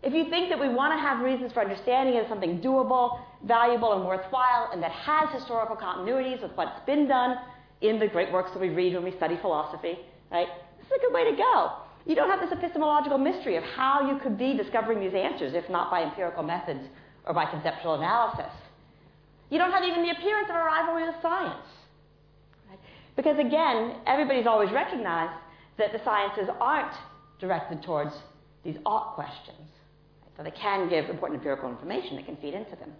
[0.01, 3.19] if you think that we want to have reasons for understanding it as something doable,
[3.45, 7.37] valuable, and worthwhile, and that has historical continuities with what's been done
[7.81, 9.97] in the great works that we read when we study philosophy,
[10.31, 10.47] right?
[10.77, 11.71] This is a good way to go.
[12.05, 15.69] You don't have this epistemological mystery of how you could be discovering these answers, if
[15.69, 16.81] not by empirical methods
[17.25, 18.51] or by conceptual analysis.
[19.49, 21.65] You don't have even the appearance of a rivalry with science.
[22.69, 22.79] Right?
[23.15, 25.39] Because again, everybody's always recognized
[25.77, 26.93] that the sciences aren't
[27.39, 28.11] directed towards
[28.63, 29.69] these ought questions.
[30.21, 30.31] Right?
[30.35, 32.91] So they can give important empirical information that can feed into them.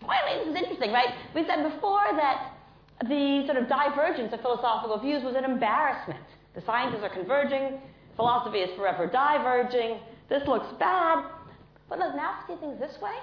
[0.00, 1.14] Finally, this is interesting, right?
[1.34, 2.53] We said before that
[3.02, 6.24] the sort of divergence of philosophical views was an embarrassment.
[6.54, 7.80] The sciences are converging,
[8.16, 11.24] philosophy is forever diverging, this looks bad.
[11.88, 13.16] But look, now see things this way.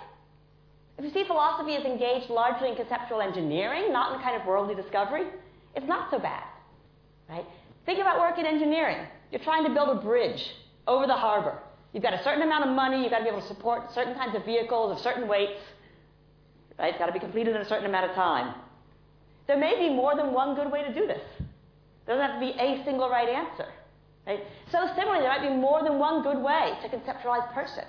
[0.97, 4.45] If you see philosophy is engaged largely in conceptual engineering, not in the kind of
[4.45, 5.25] worldly discovery,
[5.75, 6.43] it's not so bad.
[7.29, 7.45] Right?
[7.85, 9.07] Think about work in engineering.
[9.31, 10.43] You're trying to build a bridge
[10.85, 11.57] over the harbor.
[11.93, 14.13] You've got a certain amount of money, you've got to be able to support certain
[14.13, 15.59] kinds of vehicles of certain weights.
[16.77, 16.89] Right?
[16.89, 18.53] It's got to be completed in a certain amount of time.
[19.47, 21.21] There may be more than one good way to do this.
[22.05, 23.67] There doesn't have to be a single right answer.
[24.25, 24.43] Right?
[24.71, 27.85] So similarly, there might be more than one good way to conceptualize person,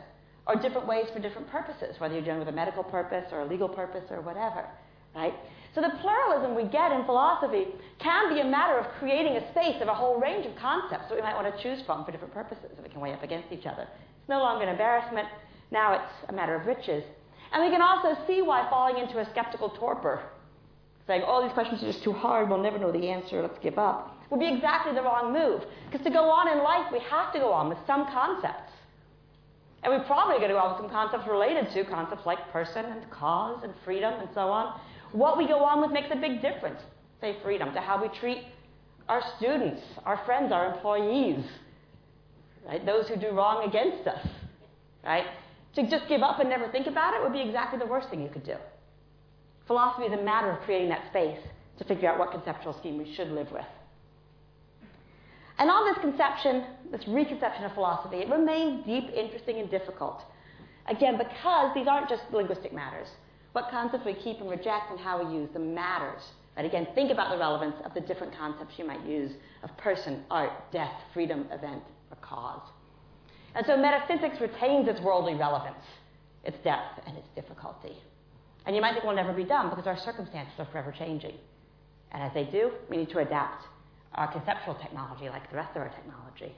[0.46, 3.44] or different ways for different purposes, whether you're dealing with a medical purpose or a
[3.46, 4.66] legal purpose or whatever.
[5.14, 5.34] Right?
[5.74, 7.66] So the pluralism we get in philosophy
[7.98, 11.14] can be a matter of creating a space of a whole range of concepts that
[11.14, 13.52] we might want to choose from for different purposes that we can weigh up against
[13.52, 13.82] each other.
[13.82, 15.28] It's no longer an embarrassment.
[15.70, 17.04] Now it's a matter of riches.
[17.52, 20.22] And we can also see why falling into a skeptical torpor,
[21.06, 23.78] saying, all these questions are just too hard, we'll never know the answer, let's give
[23.78, 25.62] up, would be exactly the wrong move.
[25.90, 28.72] Because to go on in life, we have to go on with some concepts.
[29.82, 32.84] And we're probably going to go on with some concepts related to concepts like person
[32.84, 34.80] and cause and freedom and so on.
[35.10, 36.80] What we go on with makes a big difference,
[37.20, 38.44] say freedom, to how we treat
[39.08, 41.44] our students, our friends, our employees,
[42.66, 42.84] right?
[42.86, 44.24] Those who do wrong against us,
[45.04, 45.26] right?
[45.74, 48.22] To just give up and never think about it would be exactly the worst thing
[48.22, 48.56] you could do.
[49.72, 51.38] Philosophy is a matter of creating that space
[51.78, 53.64] to figure out what conceptual scheme we should live with.
[55.58, 60.24] And on this conception, this reconception of philosophy, it remains deep, interesting, and difficult.
[60.88, 63.08] Again, because these aren't just linguistic matters.
[63.52, 66.20] What concepts we keep and reject and how we use them matters.
[66.58, 70.22] And again, think about the relevance of the different concepts you might use of person,
[70.30, 72.68] art, death, freedom, event, or cause.
[73.54, 75.86] And so metaphysics retains its worldly relevance,
[76.44, 77.96] its depth, and its difficulty.
[78.66, 81.34] And you might think we'll never be done because our circumstances are forever changing.
[82.12, 83.64] And as they do, we need to adapt
[84.14, 86.54] our conceptual technology like the rest of our technology.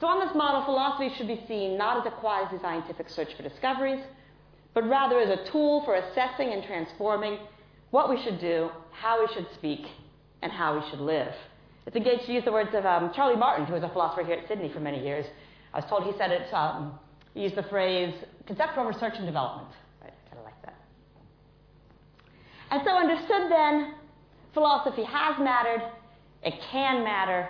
[0.00, 3.42] So, on this model, philosophy should be seen not as a quasi scientific search for
[3.42, 4.02] discoveries,
[4.72, 7.38] but rather as a tool for assessing and transforming
[7.90, 9.86] what we should do, how we should speak,
[10.42, 11.32] and how we should live.
[11.86, 14.36] It's engaged to use the words of um, Charlie Martin, who was a philosopher here
[14.36, 15.26] at Sydney for many years.
[15.74, 16.98] I was told he said it, um,
[17.34, 18.14] he used the phrase
[18.46, 19.68] conceptual research and development.
[20.02, 20.76] Right, kind of like that.
[22.70, 23.94] And so, understood then,
[24.54, 25.82] philosophy has mattered,
[26.42, 27.48] it can matter,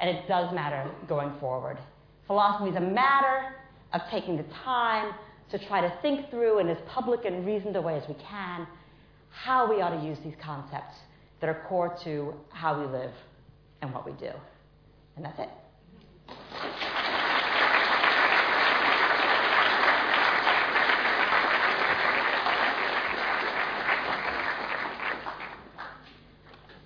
[0.00, 1.78] and it does matter going forward.
[2.26, 3.54] Philosophy is a matter
[3.92, 5.12] of taking the time
[5.50, 8.66] to try to think through in as public and reasoned a way as we can
[9.32, 10.94] how we ought to use these concepts
[11.40, 13.12] that are core to how we live
[13.80, 14.30] and what we do.
[15.16, 16.91] And that's it.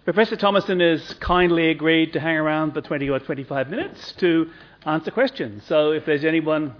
[0.07, 4.49] Professor Thomasson has kindly agreed to hang around for 20 or 25 minutes to
[4.85, 5.65] answer questions.
[5.67, 6.77] So if there's anyone.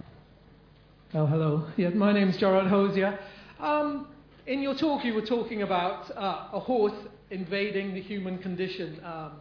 [1.13, 1.67] Oh, hello.
[1.75, 3.19] Yeah, my name's Gerard Hosier.
[3.59, 4.07] Um,
[4.45, 6.93] in your talk, you were talking about uh, a horse
[7.29, 9.01] invading the human condition.
[9.03, 9.31] Um,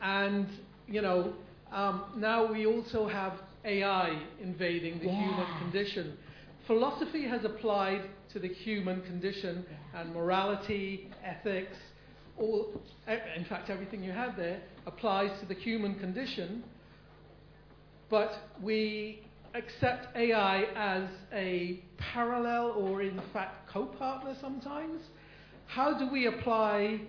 [0.00, 0.46] and,
[0.88, 1.34] you know,
[1.70, 3.34] um, now we also have
[3.66, 5.22] AI invading the yeah.
[5.22, 6.16] human condition.
[6.66, 11.76] Philosophy has applied to the human condition and morality, ethics,
[12.38, 12.68] all,
[13.36, 16.64] in fact, everything you have there applies to the human condition.
[18.10, 19.22] But we
[19.54, 25.00] accept AI as a parallel or, in fact, co partner sometimes.
[25.66, 27.00] How do we apply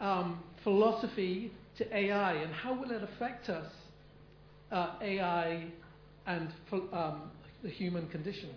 [0.00, 3.70] um, philosophy to AI, and how will it affect us,
[4.72, 5.66] uh, AI
[6.26, 6.48] and
[6.92, 7.30] um,
[7.62, 8.50] the human condition?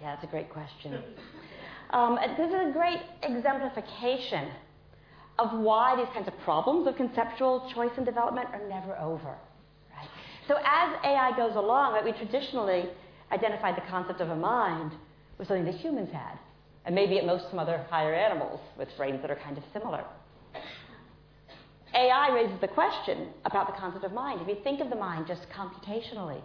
[0.00, 1.02] Yeah, that's a great question.
[1.90, 4.50] Um, this is a great exemplification
[5.38, 9.34] of why these kinds of problems of conceptual choice and development are never over.
[9.94, 10.08] Right?
[10.48, 12.88] So as AI goes along, right, we traditionally
[13.32, 14.92] identified the concept of a mind
[15.38, 16.38] with something that humans had,
[16.84, 20.04] and maybe at most some other higher animals with brains that are kind of similar.
[21.94, 24.40] AI raises the question about the concept of mind.
[24.40, 26.40] If you think of the mind just computationally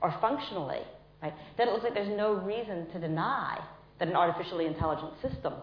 [0.00, 0.80] or functionally,
[1.22, 3.58] right, then it looks like there's no reason to deny
[3.98, 5.54] that an artificially intelligent system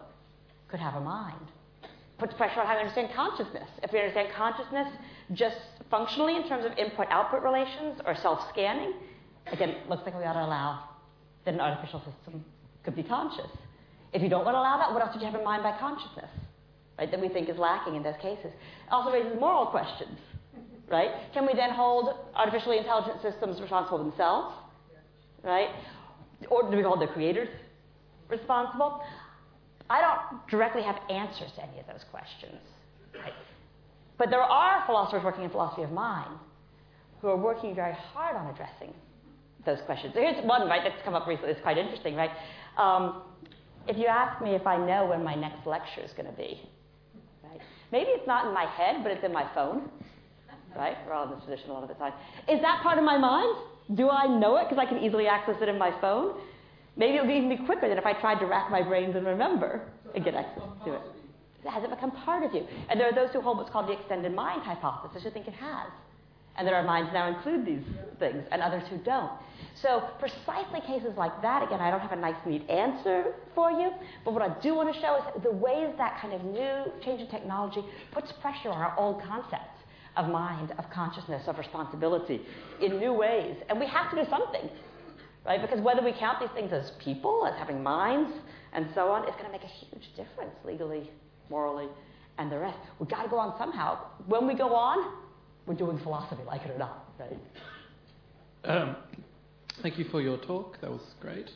[0.68, 1.46] could have a mind
[2.20, 3.68] puts pressure on how we understand consciousness.
[3.82, 4.88] If we understand consciousness
[5.32, 5.56] just
[5.90, 8.92] functionally in terms of input output relations or self scanning,
[9.50, 10.84] again, it looks like we ought to allow
[11.44, 12.44] that an artificial system
[12.84, 13.50] could be conscious.
[14.12, 15.76] If you don't want to allow that, what else would you have in mind by
[15.78, 16.30] consciousness?
[16.98, 18.52] Right, that we think is lacking in those cases.
[18.52, 20.18] It also raises moral questions.
[20.88, 21.10] Right?
[21.32, 24.54] Can we then hold artificially intelligent systems responsible themselves?
[25.42, 25.68] Right?
[26.50, 27.48] Or do we hold their creators
[28.28, 29.02] responsible?
[29.90, 32.60] I don't directly have answers to any of those questions.
[34.16, 36.30] But there are philosophers working in philosophy of mind
[37.20, 38.94] who are working very hard on addressing
[39.66, 40.14] those questions.
[40.14, 41.52] Here's one, right, that's come up recently.
[41.52, 42.30] It's quite interesting, right?
[42.78, 43.22] Um,
[43.88, 46.60] if you ask me if I know when my next lecture is going to be,
[47.42, 47.60] right?
[47.90, 49.90] Maybe it's not in my head, but it's in my phone,
[50.76, 50.96] right?
[51.06, 52.12] We're all in this position a lot of the time.
[52.48, 53.56] Is that part of my mind?
[53.94, 56.38] Do I know it because I can easily access it in my phone?
[56.96, 59.26] Maybe it would even be quicker than if I tried to rack my brains and
[59.26, 59.82] remember
[60.14, 61.02] and get access to it.
[61.68, 62.66] Has it become part of you?
[62.88, 65.54] And there are those who hold what's called the extended mind hypothesis who think it
[65.54, 65.90] has.
[66.56, 67.84] And that our minds now include these
[68.18, 69.30] things, and others who don't.
[69.80, 73.92] So, precisely cases like that, again, I don't have a nice, neat answer for you,
[74.24, 77.20] but what I do want to show is the ways that kind of new change
[77.20, 79.78] in technology puts pressure on our old concepts
[80.16, 82.42] of mind, of consciousness, of responsibility
[82.82, 83.56] in new ways.
[83.68, 84.68] And we have to do something
[85.44, 85.60] right?
[85.60, 88.32] Because whether we count these things as people, as having minds,
[88.72, 91.10] and so on, it's going to make a huge difference legally,
[91.48, 91.88] morally,
[92.38, 92.78] and the rest.
[92.98, 93.98] We've got to go on somehow.
[94.26, 95.14] When we go on,
[95.66, 97.38] we're doing philosophy, like it or not, right?
[98.64, 98.96] Um,
[99.82, 100.80] thank you for your talk.
[100.80, 101.50] That was great.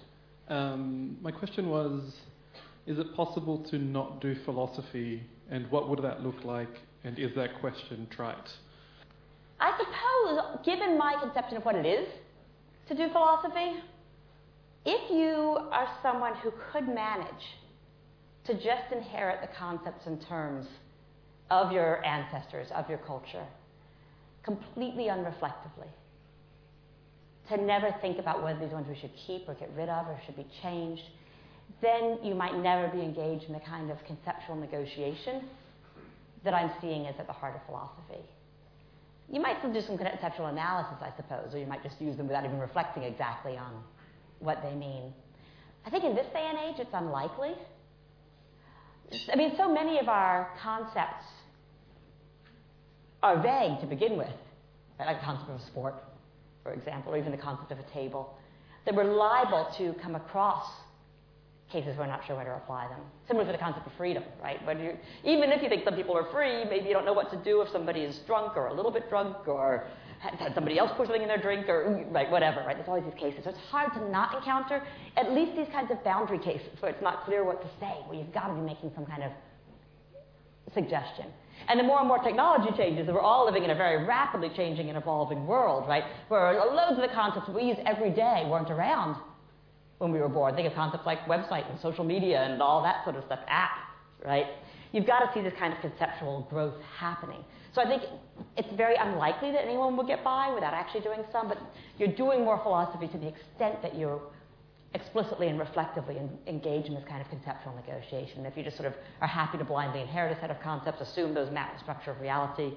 [0.49, 2.14] Um, my question was
[2.87, 7.35] Is it possible to not do philosophy, and what would that look like, and is
[7.37, 8.51] that question trite?
[9.61, 12.09] I suppose, given my conception of what it is,
[12.89, 13.80] to do philosophy,
[14.85, 17.28] if you are someone who could manage
[18.45, 20.66] to just inherit the concepts and terms
[21.51, 23.47] of your ancestors, of your culture,
[24.43, 25.89] completely unreflectively,
[27.49, 30.18] to never think about whether these ones we should keep or get rid of or
[30.26, 31.03] should be changed,
[31.80, 35.45] then you might never be engaged in the kind of conceptual negotiation
[36.45, 38.22] that I'm seeing is at the heart of philosophy.
[39.31, 42.29] You might still do some conceptual analysis, I suppose, or you might just use them
[42.29, 43.72] without even reflecting exactly on
[44.39, 45.12] what they mean.
[45.87, 47.55] I think in this day and age, it's unlikely
[49.33, 51.25] I mean, so many of our concepts
[53.22, 54.29] are vague to begin with,
[54.99, 55.07] right?
[55.07, 55.95] like the concept of a sport,
[56.62, 58.37] for example, or even the concept of a table,
[58.85, 60.66] that we're liable to come across
[61.70, 63.00] cases where we're not sure where to apply them.
[63.26, 64.60] Similar to the concept of freedom, right?
[64.78, 67.36] You, even if you think some people are free, maybe you don't know what to
[67.38, 69.86] do if somebody is drunk or a little bit drunk or
[70.20, 72.76] had somebody else pour something in their drink or right, whatever, right?
[72.76, 73.44] There's always these cases.
[73.44, 74.82] So it's hard to not encounter
[75.16, 78.18] at least these kinds of boundary cases where it's not clear what to say, where
[78.18, 79.32] you've got to be making some kind of
[80.72, 81.26] suggestion.
[81.68, 84.88] And the more and more technology changes, we're all living in a very rapidly changing
[84.88, 86.04] and evolving world, right?
[86.28, 89.16] Where loads of the concepts we use every day weren't around
[90.05, 90.55] when we were born.
[90.55, 94.24] Think of concepts like website and social media and all that sort of stuff, apps,
[94.24, 94.46] right?
[94.92, 97.42] You've got to see this kind of conceptual growth happening.
[97.74, 98.02] So I think
[98.57, 101.59] it's very unlikely that anyone will get by without actually doing some, but
[101.98, 104.20] you're doing more philosophy to the extent that you're
[104.92, 108.46] explicitly and reflectively engage in this kind of conceptual negotiation.
[108.46, 111.34] If you just sort of are happy to blindly inherit a set of concepts, assume
[111.34, 112.74] those map the structure of reality,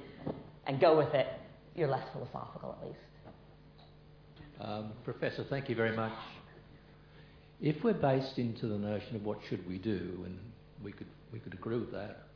[0.65, 1.27] and go with it,
[1.75, 2.99] you're less philosophical at least.
[4.59, 6.13] Um, Professor, thank you very much.
[7.61, 10.37] If we're based into the notion of what should we do, and
[10.83, 12.27] we could, we could agree with that,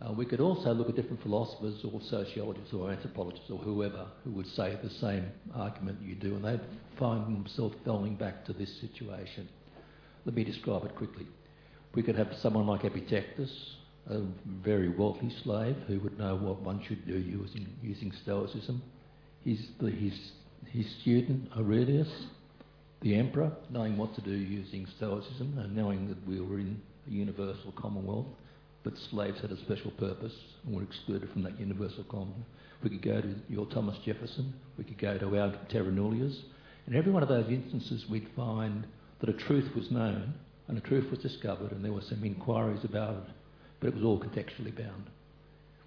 [0.00, 4.30] uh, we could also look at different philosophers or sociologists or anthropologists or whoever who
[4.30, 6.60] would say the same argument you do, and they'd
[6.98, 9.48] find themselves going back to this situation.
[10.24, 11.26] Let me describe it quickly.
[11.94, 13.76] We could have someone like Epictetus,
[14.08, 18.82] a very wealthy slave who would know what one should do using, using Stoicism.
[19.44, 20.32] The, his,
[20.66, 22.08] his student, Aurelius,
[23.00, 27.10] the emperor, knowing what to do using Stoicism and knowing that we were in a
[27.10, 28.26] universal commonwealth
[28.88, 30.32] but slaves had a special purpose
[30.64, 32.46] and were excluded from that universal commonwealth.
[32.82, 36.42] We could go to your Thomas Jefferson, we could go to our Terra Nullius.
[36.86, 38.86] In every one of those instances, we'd find
[39.20, 40.34] that a truth was known
[40.68, 43.32] and a truth was discovered, and there were some inquiries about it,
[43.80, 45.10] but it was all contextually bound.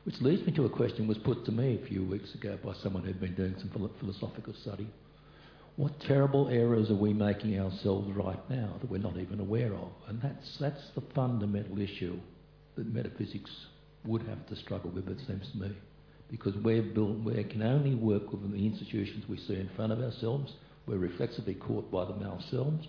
[0.04, 2.74] Which leads me to a question was put to me a few weeks ago by
[2.82, 4.88] someone who'd been doing some philosophical study.
[5.82, 9.90] What terrible errors are we making ourselves right now that we're not even aware of?
[10.08, 12.20] And that's, that's the fundamental issue
[12.76, 13.50] that metaphysics
[14.06, 15.72] would have to struggle with, it seems to me.
[16.30, 20.00] Because we're built, we can only work within the institutions we see in front of
[20.02, 20.54] ourselves.
[20.86, 22.88] We're reflexively caught by them ourselves.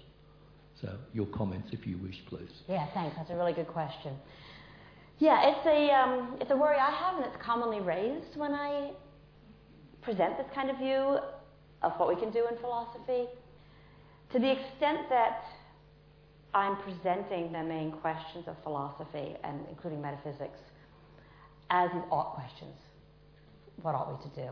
[0.82, 2.52] So, your comments, if you wish, please.
[2.68, 3.16] Yeah, thanks.
[3.16, 4.12] That's a really good question.
[5.18, 8.90] Yeah, it's a, um, it's a worry I have, and it's commonly raised when I
[10.02, 11.20] present this kind of view
[11.82, 13.26] of what we can do in philosophy.
[14.32, 15.44] To the extent that
[16.54, 20.58] I'm presenting the main questions of philosophy, and including metaphysics,
[21.70, 22.74] as these ought questions.
[23.80, 24.50] What ought we to do?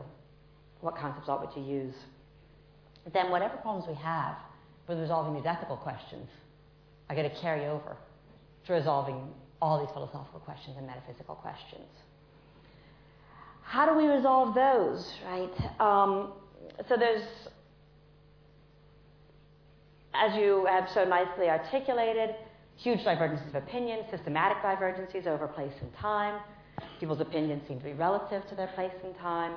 [0.81, 1.95] What concepts ought we to use?
[3.13, 4.37] Then, whatever problems we have
[4.89, 6.29] with resolving these ethical questions
[7.09, 7.97] are going to carry over
[8.67, 9.29] to resolving
[9.61, 11.89] all these philosophical questions and metaphysical questions.
[13.63, 15.81] How do we resolve those, right?
[15.81, 16.33] Um,
[16.89, 17.23] so there's
[20.15, 22.35] as you have so nicely articulated,
[22.77, 26.41] huge divergences of opinion, systematic divergences over place and time.
[26.99, 29.53] People's opinions seem to be relative to their place and time.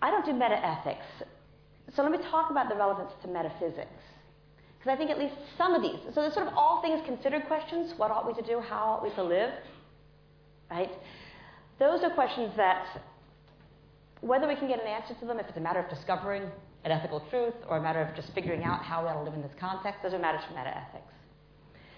[0.00, 1.26] I don't do metaethics,
[1.94, 4.02] so let me talk about the relevance to metaphysics.
[4.78, 7.46] Because I think at least some of these, so there's sort of all things considered
[7.46, 9.52] questions what ought we to do, how ought we to live,
[10.70, 10.90] right?
[11.78, 12.84] Those are questions that,
[14.22, 16.44] whether we can get an answer to them, if it's a matter of discovering
[16.84, 19.34] an ethical truth or a matter of just figuring out how we ought to live
[19.34, 20.00] in this context.
[20.02, 21.02] Those are matters for metaethics.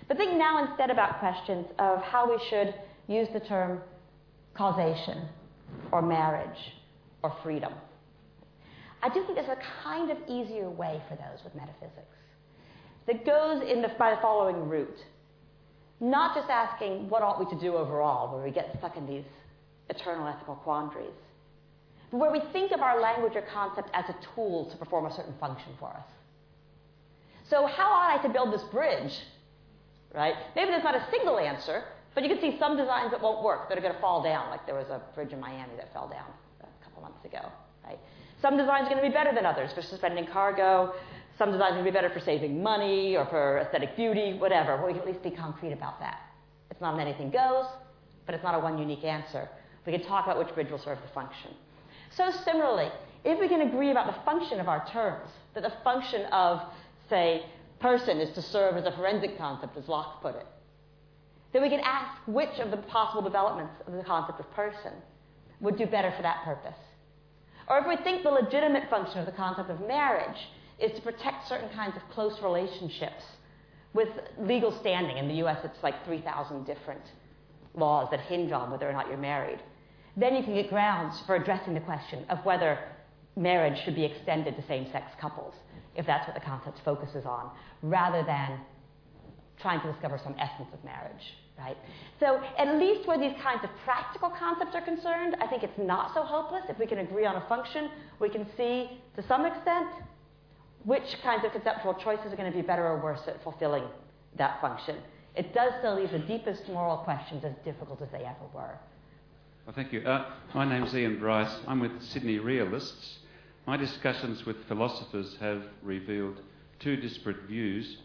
[0.09, 2.75] But think now instead about questions of how we should
[3.09, 3.81] use the term
[4.55, 5.29] causation
[5.93, 6.59] or marriage
[7.23, 7.73] or freedom.
[9.03, 12.17] I do think there's a kind of easier way for those with metaphysics
[13.07, 14.99] that goes in the, by the following route.
[16.01, 19.25] Not just asking what ought we to do overall, where we get stuck in these
[19.91, 21.13] eternal ethical quandaries,
[22.21, 25.35] where we think of our language or concept as a tool to perform a certain
[25.41, 26.07] function for us.
[27.49, 29.13] So, how ought I to build this bridge?
[30.15, 30.35] Right?
[30.55, 31.85] Maybe there's not a single answer,
[32.15, 34.49] but you can see some designs that won't work, that are going to fall down,
[34.51, 36.27] like there was a bridge in Miami that fell down
[36.63, 37.51] a couple months ago.
[37.85, 37.99] Right?
[38.41, 40.95] Some designs are going to be better than others for suspending cargo.
[41.37, 44.77] Some designs are going to be better for saving money or for aesthetic beauty, whatever.
[44.77, 46.21] But we can at least be concrete about that.
[46.71, 47.67] It's not an anything goes,
[48.25, 49.49] but it's not a one unique answer.
[49.85, 51.51] We can talk about which bridge will serve the function.
[52.17, 52.91] So similarly,
[53.25, 56.61] if we can agree about the function of our terms, that the function of,
[57.09, 57.45] say,
[57.81, 60.47] person is to serve as a forensic concept, as Locke put it,
[61.53, 64.93] then we can ask which of the possible developments of the concept of person
[65.61, 66.79] would do better for that purpose.
[67.69, 70.49] Or if we think the legitimate function of the concept of marriage
[70.79, 73.25] is to protect certain kinds of close relationships
[73.93, 74.09] with
[74.39, 75.17] legal standing.
[75.17, 77.03] In the US, it's like 3,000 different
[77.75, 79.61] laws that hinge on whether or not you're married,
[80.17, 82.79] then you can get grounds for addressing the question of whether
[83.37, 85.55] marriage should be extended to same sex couples,
[85.97, 87.51] if that's what the concept focuses on,
[87.83, 88.61] rather than
[89.61, 91.35] trying to discover some essence of marriage.
[91.57, 91.77] Right?
[92.19, 96.13] So, at least where these kinds of practical concepts are concerned, I think it's not
[96.13, 96.65] so hopeless.
[96.69, 99.89] If we can agree on a function, we can see to some extent
[100.85, 103.85] which kinds of conceptual choices are going to be better or worse at fulfilling
[104.37, 104.97] that function.
[105.37, 108.77] It does still leave the deepest moral questions as difficult as they ever were.
[109.67, 110.01] Well, thank you.
[110.01, 111.57] Uh, my name's Ian Bryce.
[111.67, 113.21] I'm with Sydney Realists.
[113.67, 116.39] My discussions with philosophers have revealed
[116.81, 117.97] two disparate views.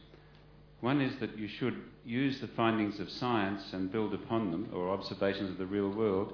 [0.79, 4.89] One is that you should use the findings of science and build upon them, or
[4.89, 6.31] observations of the real world.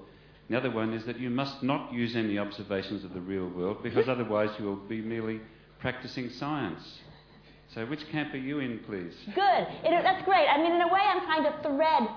[0.47, 3.81] The other one is that you must not use any observations of the real world
[3.81, 5.41] because otherwise you will be merely
[5.79, 6.99] practicing science.
[7.73, 9.15] So, which camp are you in, please?
[9.33, 9.67] Good.
[9.83, 10.47] It, that's great.
[10.47, 12.09] I mean, in a way, I'm trying to thread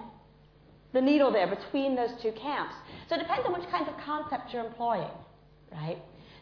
[0.93, 2.75] the needle there between those two camps.
[3.09, 5.11] So, it depends on which kinds of concepts you're employing,
[5.73, 5.99] right?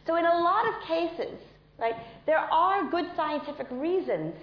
[0.07, 1.39] So, in a lot of cases,
[1.79, 1.95] right,
[2.27, 4.35] there are good scientific reasons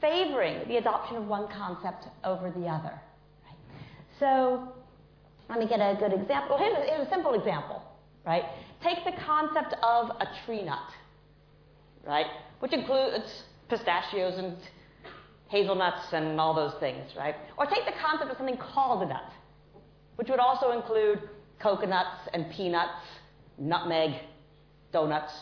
[0.00, 3.00] favoring the adoption of one concept over the other.
[3.44, 3.56] Right?
[4.18, 4.68] So,
[5.48, 6.58] let me get a good example.
[6.58, 7.82] Here's a, here's a simple example,
[8.26, 8.44] right?
[8.82, 10.90] Take the concept of a tree nut,
[12.04, 12.26] right,
[12.60, 14.56] which includes pistachios and
[15.48, 17.36] hazelnuts and all those things, right?
[17.58, 19.30] Or take the concept of something called a nut,
[20.16, 21.20] which would also include
[21.60, 23.04] coconuts and peanuts,
[23.58, 24.20] nutmeg,
[24.92, 25.32] donuts.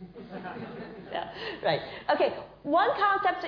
[1.12, 1.30] yeah,
[1.64, 1.80] right.
[2.14, 3.46] Okay, one concept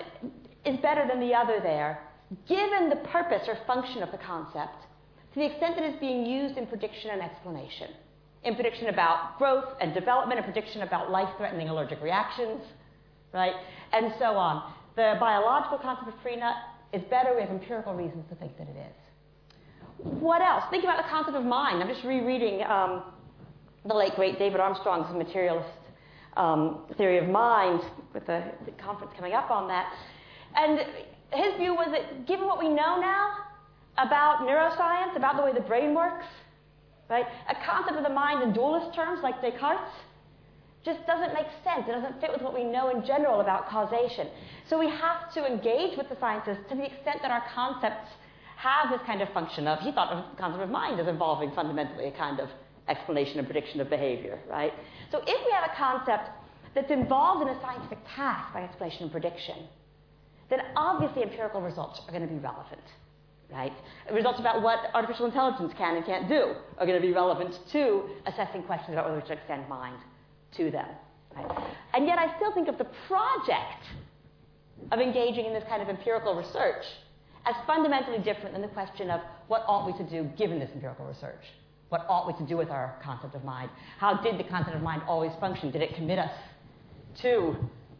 [0.64, 2.00] is better than the other there,
[2.48, 4.86] given the purpose or function of the concept,
[5.34, 7.90] to the extent that it's being used in prediction and explanation.
[8.44, 12.60] In prediction about growth and development, and prediction about life threatening allergic reactions,
[13.32, 13.54] right?
[13.92, 14.72] And so on.
[14.96, 16.54] The biological concept of tree nut
[16.92, 17.34] is better.
[17.34, 19.03] We have empirical reasons to think that it is.
[19.98, 20.64] What else?
[20.70, 21.82] Think about the concept of mind.
[21.82, 23.02] I'm just rereading um,
[23.86, 25.68] the late great David Armstrong's materialist
[26.36, 27.80] um, theory of mind
[28.12, 29.92] with the, the conference coming up on that.
[30.56, 30.80] And
[31.32, 33.34] his view was that given what we know now
[33.98, 36.26] about neuroscience, about the way the brain works,
[37.08, 39.90] right, a concept of the mind in dualist terms like Descartes
[40.84, 41.88] just doesn't make sense.
[41.88, 44.28] It doesn't fit with what we know in general about causation.
[44.68, 48.10] So we have to engage with the sciences to the extent that our concepts
[48.64, 51.52] have this kind of function of, he thought of the concept of mind as involving
[51.52, 52.48] fundamentally a kind of
[52.88, 54.72] explanation and prediction of behavior, right?
[55.12, 56.30] So if we have a concept
[56.74, 59.68] that's involved in a scientific task by explanation and prediction,
[60.48, 62.82] then obviously empirical results are going to be relevant,
[63.52, 63.72] right?
[64.10, 68.04] Results about what artificial intelligence can and can't do are going to be relevant to
[68.26, 69.98] assessing questions about whether to extend mind
[70.56, 70.88] to them.
[71.36, 71.50] Right?
[71.92, 73.84] And yet I still think of the project
[74.90, 76.84] of engaging in this kind of empirical research
[77.46, 81.06] as fundamentally different than the question of what ought we to do given this empirical
[81.06, 81.44] research.
[81.90, 83.70] What ought we to do with our concept of mind?
[83.98, 85.70] How did the concept of mind always function?
[85.70, 86.32] Did it commit us
[87.22, 87.56] to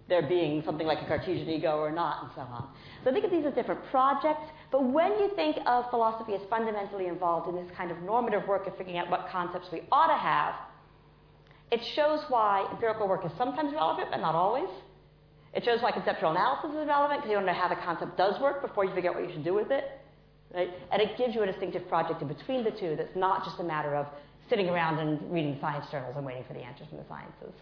[0.09, 2.68] there being something like a Cartesian ego or not, and so on.
[3.03, 6.42] So I think of these as different projects, but when you think of philosophy as
[6.51, 10.09] fundamentally involved in this kind of normative work of figuring out what concepts we ought
[10.09, 10.55] to have,
[11.70, 14.68] it shows why empirical work is sometimes relevant, but not always.
[15.55, 18.17] It shows why conceptual analysis is relevant, because you want to know how the concept
[18.17, 19.85] does work before you figure out what you should do with it.
[20.53, 20.71] Right?
[20.93, 23.65] And it gives you a distinctive project in between the two that's not just a
[23.65, 24.07] matter of
[24.49, 27.55] sitting around and reading science journals and waiting for the answers from the sciences.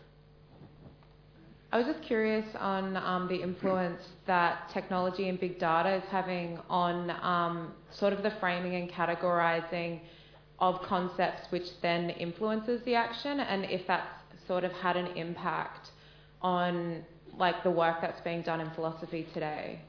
[1.70, 6.58] I was just curious on um, the influence that technology and big data is having
[6.68, 10.00] on um, sort of the framing and categorizing
[10.58, 14.06] of concepts, which then influences the action, and if that's
[14.46, 15.88] sort of had an impact
[16.42, 17.02] on
[17.38, 19.80] like the work that's being done in philosophy today.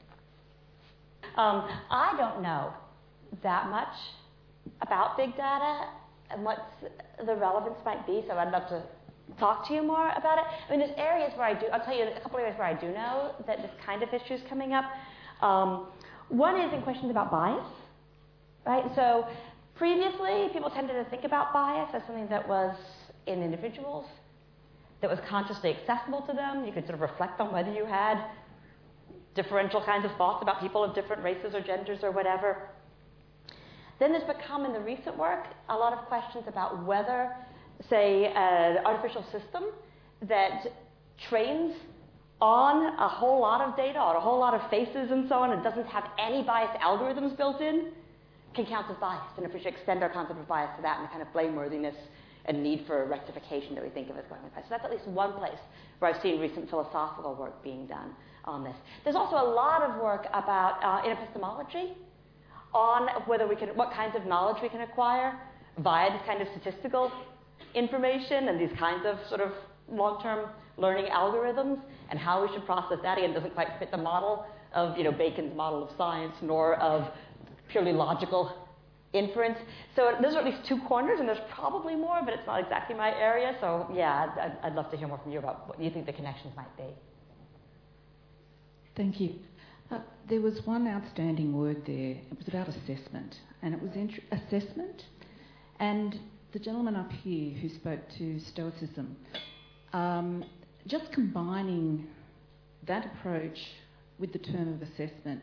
[1.35, 2.73] Um, I don't know
[3.41, 3.93] that much
[4.81, 5.87] about big data
[6.29, 6.59] and what
[7.25, 8.83] the relevance might be, so I'd love to
[9.39, 10.45] talk to you more about it.
[10.67, 12.67] I mean, there's areas where I do, I'll tell you a couple of areas where
[12.67, 14.85] I do know that this kind of issue is coming up.
[15.41, 15.87] Um,
[16.29, 17.65] one is in questions about bias,
[18.65, 18.83] right?
[18.95, 19.27] So
[19.75, 22.75] previously, people tended to think about bias as something that was
[23.27, 24.05] in individuals,
[25.03, 26.65] that was consciously accessible to them.
[26.65, 28.23] You could sort of reflect on whether you had
[29.35, 32.69] differential kinds of thoughts about people of different races or genders or whatever.
[33.99, 37.35] Then there's become in the recent work a lot of questions about whether
[37.89, 39.65] say, an artificial system
[40.21, 40.67] that
[41.29, 41.73] trains
[42.41, 45.51] on a whole lot of data, or a whole lot of faces and so on,
[45.51, 47.91] and doesn't have any biased algorithms built in,
[48.53, 49.37] can count as biased.
[49.37, 51.29] And if we should extend our concept of bias to that and the kind of
[51.33, 51.95] blameworthiness
[52.45, 54.65] and need for rectification that we think of as going bias.
[54.65, 55.59] So that's at least one place
[55.99, 58.11] where I've seen recent philosophical work being done
[58.45, 58.75] on this.
[59.03, 61.93] There's also a lot of work about uh, in epistemology
[62.73, 65.39] on whether we can, what kinds of knowledge we can acquire
[65.79, 67.11] via this kind of statistical
[67.73, 69.51] information and these kinds of sort of
[69.89, 71.79] long-term learning algorithms
[72.09, 73.17] and how we should process that.
[73.17, 77.07] Again, doesn't quite fit the model of you know Bacon's model of science nor of
[77.69, 78.62] purely logical
[79.13, 79.57] inference.
[79.95, 82.95] So those are at least two corners, and there's probably more, but it's not exactly
[82.95, 83.55] my area.
[83.61, 86.13] So yeah, I'd, I'd love to hear more from you about what you think the
[86.13, 86.85] connections might be.
[88.95, 89.35] Thank you.
[89.91, 89.99] Uh,
[90.29, 92.11] there was one outstanding word there.
[92.11, 95.03] It was about assessment, and it was int- assessment.
[95.79, 96.19] And
[96.51, 99.15] the gentleman up here who spoke to Stoicism,
[99.93, 100.45] um,
[100.87, 102.07] just combining
[102.87, 103.57] that approach
[104.19, 105.41] with the term of assessment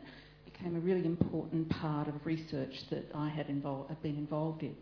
[0.61, 4.75] became a really important part of research that I had involved, been involved in.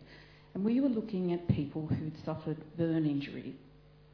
[0.52, 3.54] And we were looking at people who'd suffered burn injury,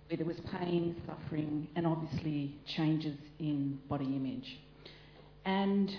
[0.06, 4.59] where there was pain, suffering, and obviously changes in body image.
[5.44, 5.90] And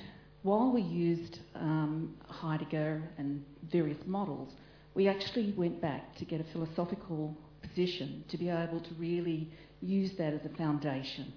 [0.43, 4.53] while we used um, Heidegger and various models,
[4.93, 9.49] we actually went back to get a philosophical position to be able to really
[9.81, 11.33] use that as a foundation,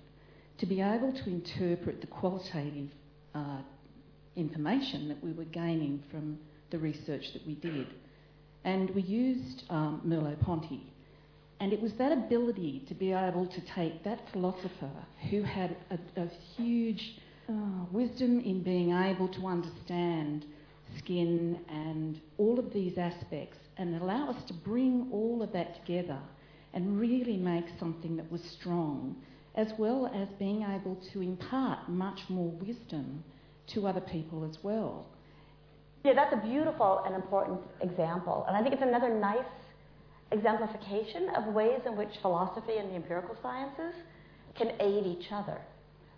[0.58, 2.90] to be able to interpret the qualitative
[3.34, 3.58] uh,
[4.36, 6.38] information that we were gaining from
[6.70, 7.86] the research that we did.
[8.64, 10.92] And we used um, Merleau-Ponty.
[11.60, 14.90] And it was that ability to be able to take that philosopher
[15.30, 16.26] who had a, a
[16.56, 17.52] huge uh,
[17.90, 20.46] wisdom in being able to understand
[20.98, 26.18] skin and all of these aspects and allow us to bring all of that together
[26.72, 29.16] and really make something that was strong,
[29.54, 33.22] as well as being able to impart much more wisdom
[33.72, 35.06] to other people as well.
[36.04, 38.44] Yeah, that's a beautiful and important example.
[38.48, 39.44] And I think it's another nice
[40.32, 43.94] exemplification of ways in which philosophy and the empirical sciences
[44.54, 45.58] can aid each other.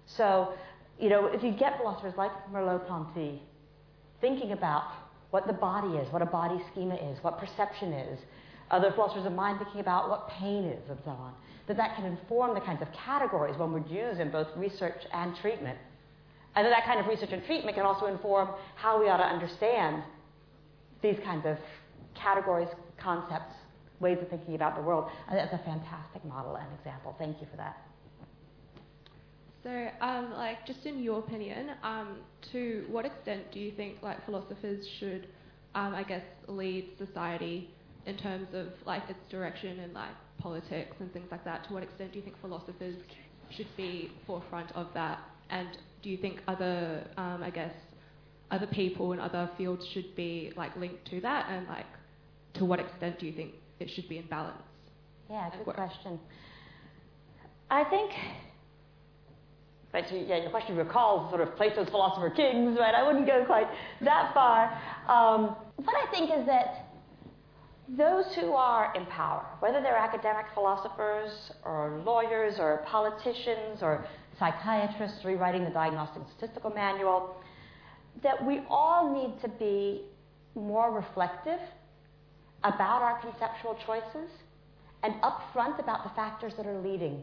[0.07, 0.55] So,
[1.01, 3.43] you know, if you get philosophers like Merleau-Ponty
[4.21, 4.85] thinking about
[5.31, 8.21] what the body is, what a body schema is, what perception is,
[8.71, 11.33] other philosophers of mind thinking about what pain is, and so on,
[11.67, 15.35] that that can inform the kinds of categories one would use in both research and
[15.37, 15.79] treatment
[16.55, 20.03] and that kind of research and treatment can also inform how we ought to understand
[21.03, 21.57] these kinds of
[22.15, 22.69] categories,
[22.99, 23.55] concepts,
[24.01, 25.11] ways of thinking about the world.
[25.29, 27.15] And that's a fantastic model and example.
[27.19, 27.77] Thank you for that.
[29.63, 32.19] So, um, like, just in your opinion, um,
[32.51, 35.29] to what extent do you think like philosophers should,
[35.75, 37.71] um, I guess, lead society
[38.07, 41.65] in terms of like its direction and like politics and things like that?
[41.69, 42.97] To what extent do you think philosophers
[43.51, 45.21] should be forefront of that?
[45.53, 45.69] And
[46.03, 47.73] do you think other, um, I guess,
[48.51, 51.87] other people in other fields should be like linked to that, and like,
[52.55, 54.63] to what extent do you think it should be in balance?
[55.31, 56.19] Yeah, good question.
[57.71, 58.11] I think.
[59.95, 62.95] Right, so yeah, your question recalls sort of Plato's philosopher kings, right?
[62.95, 63.67] I wouldn't go quite
[64.01, 64.73] that far.
[65.07, 66.89] Um, what I think is that
[67.91, 74.07] those who are in power, whether they're academic philosophers or lawyers or politicians or
[74.43, 77.37] psychiatrists rewriting the Diagnostic Statistical Manual,
[78.25, 80.03] that we all need to be
[80.57, 81.61] more reflective
[82.65, 84.29] about our conceptual choices
[85.05, 87.23] and upfront about the factors that are leading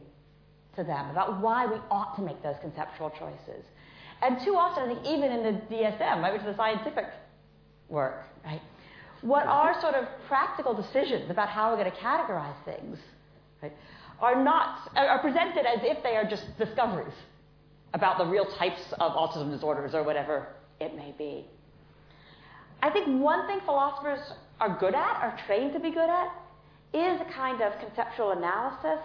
[0.77, 3.65] to them, about why we ought to make those conceptual choices.
[4.21, 7.05] And too often, I think, even in the DSM, right, which is the scientific
[7.89, 8.61] work, right,
[9.21, 12.97] what are sort of practical decisions about how we're going to categorize things,
[13.61, 13.73] right,
[14.21, 17.13] are not are presented as if they are just discoveries
[17.93, 20.47] about the real types of autism disorders or whatever
[20.79, 21.45] it may be.
[22.81, 24.19] I think one thing philosophers
[24.59, 26.31] are good at, are trained to be good at,
[26.93, 29.03] is a kind of conceptual analysis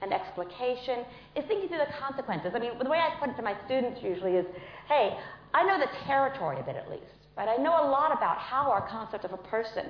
[0.00, 1.00] and explication,
[1.34, 2.52] is thinking through the consequences.
[2.54, 4.46] I mean, the way I put it to my students usually is,
[4.88, 5.16] hey,
[5.52, 7.02] I know the territory a bit at least,
[7.36, 7.48] right?
[7.48, 9.86] I know a lot about how our concept of a person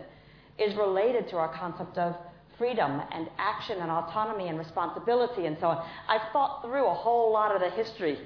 [0.59, 2.17] is related to our concept of
[2.59, 5.87] freedom and action and autonomy and responsibility and so on.
[6.09, 8.19] I've thought through a whole lot of the history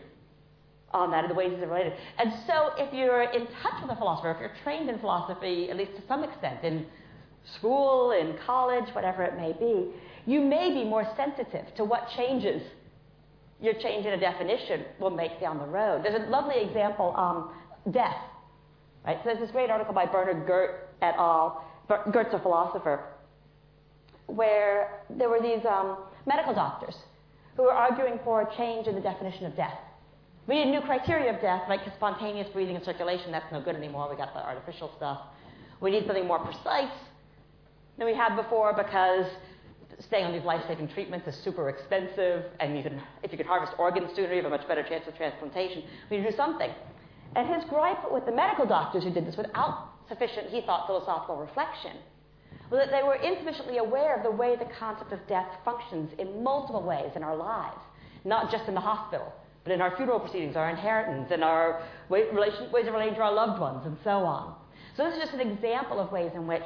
[0.91, 1.95] on that and the ways they're related.
[2.19, 5.77] And so if you're in touch with a philosopher, if you're trained in philosophy, at
[5.77, 6.87] least to some extent, in
[7.57, 9.91] school, in college, whatever it may be,
[10.27, 12.63] you may be more sensitive to what changes
[13.61, 16.05] your change in a definition will make down the road.
[16.05, 18.17] There's a lovely example, um, death.
[19.05, 19.19] Right?
[19.19, 21.65] So there's this great article by Bernard Gert et al.
[22.13, 23.05] Gert's a philosopher,
[24.27, 26.97] where there were these um, medical doctors
[27.57, 29.79] who were arguing for a change in the definition of death.
[30.47, 33.31] We need new criteria of death, like spontaneous breathing and circulation.
[33.31, 34.09] That's no good anymore.
[34.11, 35.21] We got the artificial stuff.
[35.81, 36.93] We need something more precise
[37.99, 39.27] than we had before because
[40.01, 43.73] staying on these life-saving treatments is super expensive, and you can, if you could harvest
[43.79, 45.85] organs sooner, you have a much better chance of transplantation.
[46.11, 46.71] We need to do something.
[47.37, 51.37] And his gripe with the medical doctors who did this without sufficient, he thought, philosophical
[51.37, 51.99] reflection
[52.73, 56.43] was that they were insufficiently aware of the way the concept of death functions in
[56.43, 57.77] multiple ways in our lives,
[58.25, 59.31] not just in the hospital,
[59.63, 63.21] but in our funeral proceedings, our inheritance, and our way, relation, ways of relating to
[63.21, 64.55] our loved ones, and so on.
[64.97, 66.63] So this is just an example of ways in which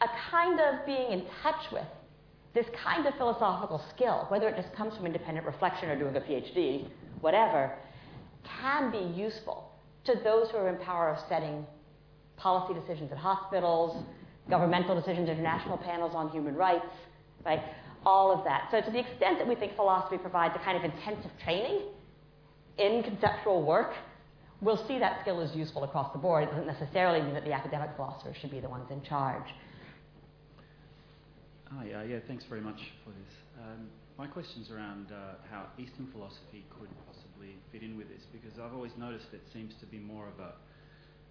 [0.00, 1.86] a kind of being in touch with
[2.52, 6.20] this kind of philosophical skill, whether it just comes from independent reflection or doing a
[6.20, 6.88] PhD,
[7.20, 7.72] whatever,
[8.60, 9.70] can be useful
[10.04, 11.64] to those who are in power of setting
[12.36, 14.04] policy decisions at hospitals,
[14.48, 16.86] governmental decisions, international panels on human rights,
[17.44, 17.62] right?
[18.04, 18.68] All of that.
[18.70, 21.80] So to the extent that we think philosophy provides a kind of intensive training
[22.78, 23.92] in conceptual work,
[24.60, 26.44] we'll see that skill is useful across the board.
[26.44, 29.48] It doesn't necessarily mean that the academic philosophers should be the ones in charge.
[31.72, 33.34] Hi, uh, yeah, thanks very much for this.
[33.60, 38.58] Um, my question's around uh, how Eastern philosophy could possibly fit in with this, because
[38.58, 40.52] I've always noticed it seems to be more of a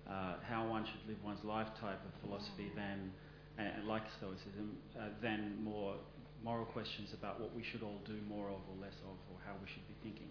[0.09, 3.11] uh, how one should live one's life type of philosophy than,
[3.57, 5.95] uh, like Stoicism, uh, than more
[6.43, 9.53] moral questions about what we should all do more of or less of, or how
[9.61, 10.29] we should be thinking.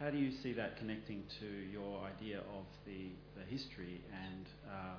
[0.00, 4.98] How do you see that connecting to your idea of the, the history and, uh,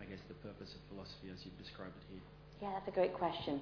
[0.00, 2.24] I guess, the purpose of philosophy as you've described it here?
[2.62, 3.60] Yeah, that's a great question.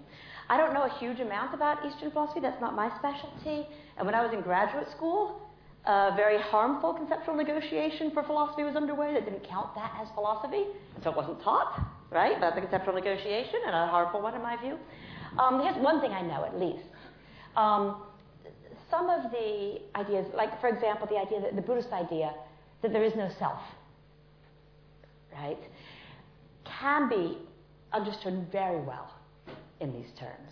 [0.48, 2.38] I don't know a huge amount about Eastern philosophy.
[2.38, 3.66] That's not my specialty.
[3.98, 5.42] And when I was in graduate school,
[5.86, 10.64] a very harmful conceptual negotiation for philosophy was underway that didn't count that as philosophy,
[11.02, 12.40] so it wasn't taught, right?
[12.40, 14.78] That's a conceptual negotiation and a harmful one in my view.
[15.38, 16.84] Um, here's one thing I know at least.
[17.56, 18.02] Um,
[18.90, 22.32] some of the ideas, like for example, the idea that the Buddhist idea
[22.82, 23.60] that there is no self,
[25.32, 25.58] right,
[26.64, 27.38] can be
[27.92, 29.12] understood very well
[29.80, 30.50] in these terms.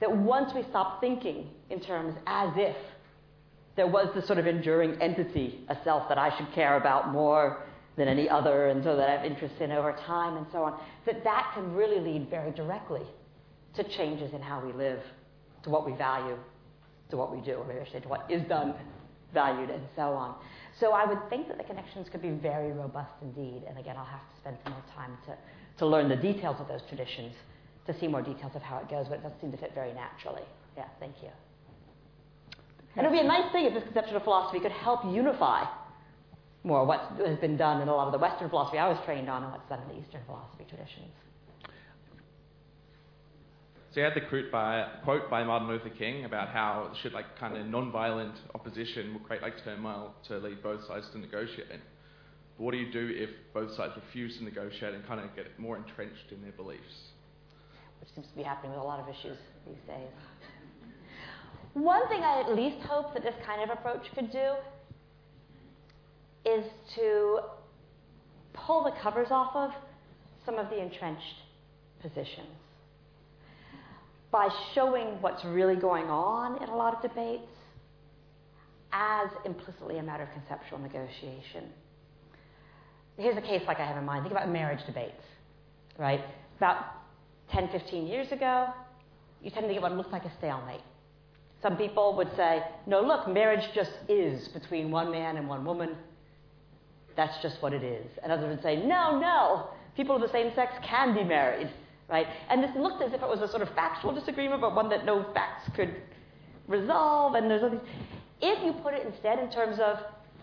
[0.00, 2.76] That once we stop thinking in terms as if
[3.76, 7.64] there was this sort of enduring entity, a self that I should care about more
[7.96, 10.78] than any other, and so that I have interest in over time, and so on,
[11.06, 13.02] that that can really lead very directly
[13.74, 15.00] to changes in how we live,
[15.62, 16.36] to what we value,
[17.10, 18.74] to what we do, or maybe I should say to what is done,
[19.32, 20.36] valued, and so on.
[20.80, 24.04] So I would think that the connections could be very robust indeed, and again, I'll
[24.04, 25.36] have to spend some more time to,
[25.78, 27.34] to learn the details of those traditions,
[27.86, 29.92] to see more details of how it goes, but it does seem to fit very
[29.92, 30.42] naturally.
[30.76, 31.28] Yeah, thank you.
[32.96, 35.64] And it would be a nice thing if this conception of philosophy could help unify
[36.64, 39.28] more what has been done in a lot of the Western philosophy I was trained
[39.28, 41.12] on and what's done in the Eastern philosophy traditions.
[43.92, 47.38] So you had the quote by, quote by Martin Luther King about how should like
[47.38, 51.68] kind of non-violent opposition will create like turmoil to lead both sides to negotiate.
[51.68, 55.46] But what do you do if both sides refuse to negotiate and kind of get
[55.60, 57.12] more entrenched in their beliefs?
[58.00, 60.10] Which seems to be happening with a lot of issues these days.
[61.74, 64.54] One thing I at least hope that this kind of approach could do
[66.46, 66.64] is
[66.94, 67.40] to
[68.52, 69.70] pull the covers off of
[70.46, 71.42] some of the entrenched
[72.00, 72.46] positions
[74.30, 77.50] by showing what's really going on in a lot of debates
[78.92, 81.64] as implicitly a matter of conceptual negotiation.
[83.16, 84.24] Here's a case like I have in mind.
[84.24, 85.22] Think about marriage debates,
[85.98, 86.20] right?
[86.56, 86.84] About
[87.52, 88.68] 10, 15 years ago,
[89.42, 90.80] you tend to get what looks like a stalemate.
[91.64, 95.96] Some people would say, no, look, marriage just is between one man and one woman.
[97.16, 98.04] That's just what it is.
[98.22, 101.70] And others would say, no, no, people of the same sex can be married,
[102.10, 102.26] right?
[102.50, 105.06] And this looked as if it was a sort of factual disagreement, but one that
[105.06, 105.94] no facts could
[106.68, 107.34] resolve.
[107.34, 107.80] And there's all these.
[108.42, 110.00] If you put it instead in terms of,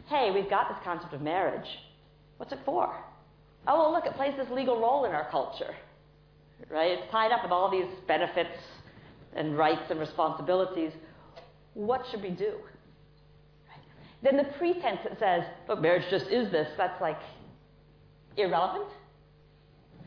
[0.07, 1.69] hey, we've got this concept of marriage,
[2.37, 2.91] what's it for?
[3.67, 5.75] Oh, well, look, it plays this legal role in our culture,
[6.71, 6.97] right?
[6.97, 8.57] It's tied up with all these benefits
[9.35, 10.91] and rights and responsibilities
[11.73, 12.53] what should we do?
[13.69, 13.83] Right?
[14.23, 17.19] Then the pretense that says, but marriage just is this, that's like
[18.37, 18.89] irrelevant.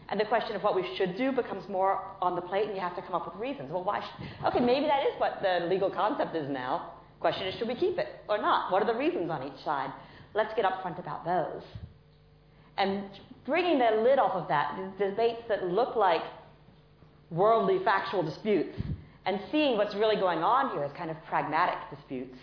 [0.08, 2.80] And the question of what we should do becomes more on the plate, and you
[2.80, 3.70] have to come up with reasons.
[3.70, 4.00] Well, why?
[4.00, 6.92] Should, okay, maybe that is what the legal concept is now.
[7.20, 8.70] Question is, should we keep it or not?
[8.70, 9.90] What are the reasons on each side?
[10.34, 11.62] Let's get upfront about those.
[12.76, 13.04] And
[13.46, 16.22] bringing the lid off of that, debates that look like
[17.30, 18.78] worldly factual disputes
[19.26, 22.36] and seeing what's really going on here as kind of pragmatic disputes,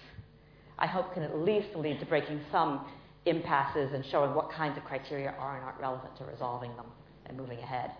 [0.80, 2.86] I hope can at least lead to breaking some
[3.26, 6.88] impasses and showing what kinds of criteria are and aren't relevant to resolving them
[7.28, 7.92] and moving ahead.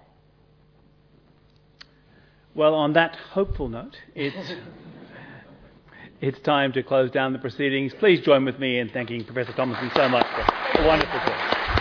[2.56, 4.54] Well, on that hopeful note, it's,
[6.22, 7.94] it's time to close down the proceedings.
[8.00, 11.81] Please join with me in thanking Professor Thomasson so much for a wonderful talk.